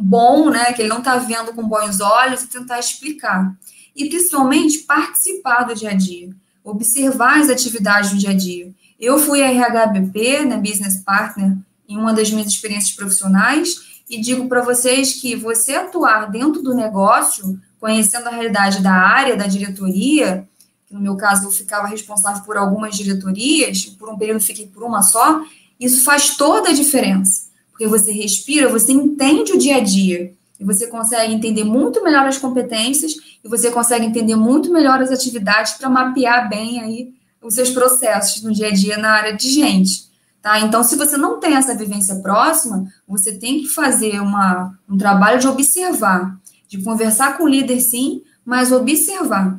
bom, 0.00 0.50
né, 0.50 0.72
que 0.72 0.82
ele 0.82 0.88
não 0.88 0.98
está 0.98 1.16
vendo 1.16 1.52
com 1.52 1.66
bons 1.66 2.00
olhos, 2.00 2.42
e 2.42 2.48
tentar 2.48 2.78
explicar. 2.78 3.54
E 3.94 4.08
principalmente 4.08 4.80
participar 4.80 5.64
do 5.64 5.74
dia 5.74 5.90
a 5.90 5.94
dia, 5.94 6.30
observar 6.64 7.40
as 7.40 7.48
atividades 7.48 8.10
do 8.10 8.18
dia 8.18 8.30
a 8.30 8.36
dia. 8.36 8.72
Eu 8.98 9.18
fui 9.18 9.40
RHBP, 9.40 10.44
né, 10.44 10.56
Business 10.56 11.02
Partner, 11.04 11.56
em 11.88 11.96
uma 11.96 12.12
das 12.12 12.30
minhas 12.30 12.52
experiências 12.52 12.94
profissionais, 12.94 14.00
e 14.08 14.20
digo 14.20 14.48
para 14.48 14.62
vocês 14.62 15.14
que 15.14 15.36
você 15.36 15.74
atuar 15.74 16.30
dentro 16.30 16.62
do 16.62 16.74
negócio, 16.74 17.60
conhecendo 17.78 18.28
a 18.28 18.30
realidade 18.30 18.82
da 18.82 18.92
área, 18.92 19.36
da 19.36 19.46
diretoria, 19.46 20.48
que 20.86 20.94
no 20.94 21.00
meu 21.00 21.16
caso 21.16 21.46
eu 21.46 21.50
ficava 21.50 21.86
responsável 21.86 22.42
por 22.42 22.56
algumas 22.56 22.96
diretorias, 22.96 23.84
por 23.86 24.08
um 24.08 24.18
período 24.18 24.40
fiquei 24.40 24.66
por 24.66 24.82
uma 24.82 25.02
só, 25.02 25.42
isso 25.78 26.04
faz 26.04 26.36
toda 26.36 26.70
a 26.70 26.74
diferença. 26.74 27.49
Porque 27.80 27.88
você 27.88 28.12
respira, 28.12 28.68
você 28.68 28.92
entende 28.92 29.52
o 29.52 29.58
dia 29.58 29.76
a 29.76 29.80
dia, 29.80 30.34
e 30.60 30.64
você 30.66 30.86
consegue 30.86 31.32
entender 31.32 31.64
muito 31.64 32.04
melhor 32.04 32.26
as 32.26 32.36
competências, 32.36 33.14
e 33.42 33.48
você 33.48 33.70
consegue 33.70 34.04
entender 34.04 34.36
muito 34.36 34.70
melhor 34.70 35.00
as 35.00 35.10
atividades 35.10 35.72
para 35.72 35.88
mapear 35.88 36.46
bem 36.46 36.78
aí 36.78 37.14
os 37.42 37.54
seus 37.54 37.70
processos 37.70 38.42
no 38.42 38.52
dia 38.52 38.68
a 38.68 38.70
dia 38.70 38.98
na 38.98 39.12
área 39.12 39.34
de 39.34 39.48
gente. 39.48 40.10
Tá? 40.42 40.60
Então, 40.60 40.84
se 40.84 40.94
você 40.94 41.16
não 41.16 41.40
tem 41.40 41.54
essa 41.54 41.74
vivência 41.74 42.16
próxima, 42.16 42.84
você 43.08 43.32
tem 43.32 43.62
que 43.62 43.68
fazer 43.68 44.20
uma, 44.20 44.78
um 44.86 44.98
trabalho 44.98 45.40
de 45.40 45.48
observar, 45.48 46.38
de 46.68 46.82
conversar 46.82 47.38
com 47.38 47.44
o 47.44 47.48
líder, 47.48 47.80
sim, 47.80 48.20
mas 48.44 48.70
observar. 48.70 49.58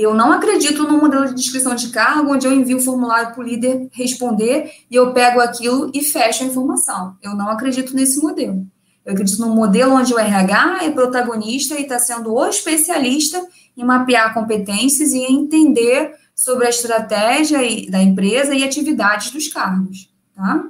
Eu 0.00 0.14
não 0.14 0.32
acredito 0.32 0.84
no 0.84 0.96
modelo 0.96 1.26
de 1.26 1.34
descrição 1.34 1.74
de 1.74 1.90
cargo 1.90 2.32
onde 2.32 2.46
eu 2.46 2.52
envio 2.54 2.78
o 2.78 2.80
formulário 2.80 3.34
para 3.34 3.40
o 3.40 3.46
líder 3.46 3.86
responder 3.92 4.72
e 4.90 4.96
eu 4.96 5.12
pego 5.12 5.40
aquilo 5.40 5.90
e 5.92 6.02
fecho 6.02 6.42
a 6.42 6.46
informação. 6.46 7.16
Eu 7.22 7.34
não 7.34 7.50
acredito 7.50 7.94
nesse 7.94 8.18
modelo. 8.18 8.66
Eu 9.04 9.12
acredito 9.12 9.38
num 9.42 9.54
modelo 9.54 9.94
onde 9.94 10.14
o 10.14 10.18
RH 10.18 10.84
é 10.84 10.90
protagonista 10.90 11.74
e 11.74 11.82
está 11.82 11.98
sendo 11.98 12.32
o 12.32 12.46
especialista 12.46 13.46
em 13.76 13.84
mapear 13.84 14.32
competências 14.32 15.12
e 15.12 15.18
entender 15.18 16.14
sobre 16.34 16.66
a 16.66 16.70
estratégia 16.70 17.58
da 17.90 18.02
empresa 18.02 18.54
e 18.54 18.64
atividades 18.64 19.30
dos 19.30 19.48
cargos, 19.48 20.10
tá? 20.34 20.64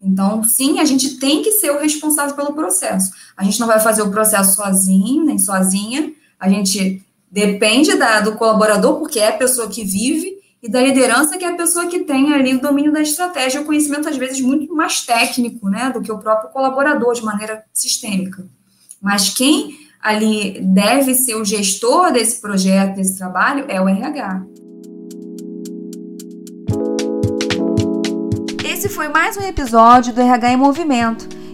Então, 0.00 0.44
sim, 0.44 0.78
a 0.78 0.84
gente 0.84 1.18
tem 1.18 1.42
que 1.42 1.50
ser 1.50 1.72
o 1.72 1.80
responsável 1.80 2.36
pelo 2.36 2.52
processo. 2.52 3.10
A 3.36 3.42
gente 3.42 3.58
não 3.58 3.66
vai 3.66 3.80
fazer 3.80 4.02
o 4.02 4.10
processo 4.12 4.54
sozinho, 4.54 5.24
nem 5.24 5.36
sozinha. 5.36 6.12
A 6.38 6.48
gente 6.48 7.04
depende 7.30 7.94
da, 7.96 8.20
do 8.20 8.36
colaborador, 8.36 8.98
porque 8.98 9.18
é 9.18 9.28
a 9.28 9.36
pessoa 9.36 9.68
que 9.68 9.84
vive, 9.84 10.38
e 10.62 10.68
da 10.68 10.80
liderança, 10.82 11.38
que 11.38 11.44
é 11.44 11.48
a 11.48 11.56
pessoa 11.56 11.86
que 11.86 12.00
tem 12.00 12.32
ali 12.32 12.54
o 12.54 12.60
domínio 12.60 12.92
da 12.92 13.00
estratégia, 13.00 13.60
o 13.60 13.64
conhecimento, 13.64 14.08
às 14.08 14.16
vezes, 14.16 14.40
muito 14.40 14.74
mais 14.74 15.02
técnico, 15.02 15.68
né, 15.68 15.90
do 15.90 16.00
que 16.00 16.10
o 16.10 16.18
próprio 16.18 16.50
colaborador, 16.50 17.14
de 17.14 17.24
maneira 17.24 17.64
sistêmica. 17.72 18.44
Mas 19.00 19.28
quem 19.30 19.76
ali 20.00 20.60
deve 20.60 21.14
ser 21.14 21.36
o 21.36 21.44
gestor 21.44 22.12
desse 22.12 22.40
projeto, 22.40 22.96
desse 22.96 23.16
trabalho, 23.16 23.66
é 23.68 23.80
o 23.80 23.88
RH. 23.88 24.42
Esse 28.64 28.88
foi 28.88 29.08
mais 29.08 29.36
um 29.36 29.42
episódio 29.42 30.12
do 30.12 30.20
RH 30.20 30.52
em 30.52 30.56
Movimento. 30.56 31.37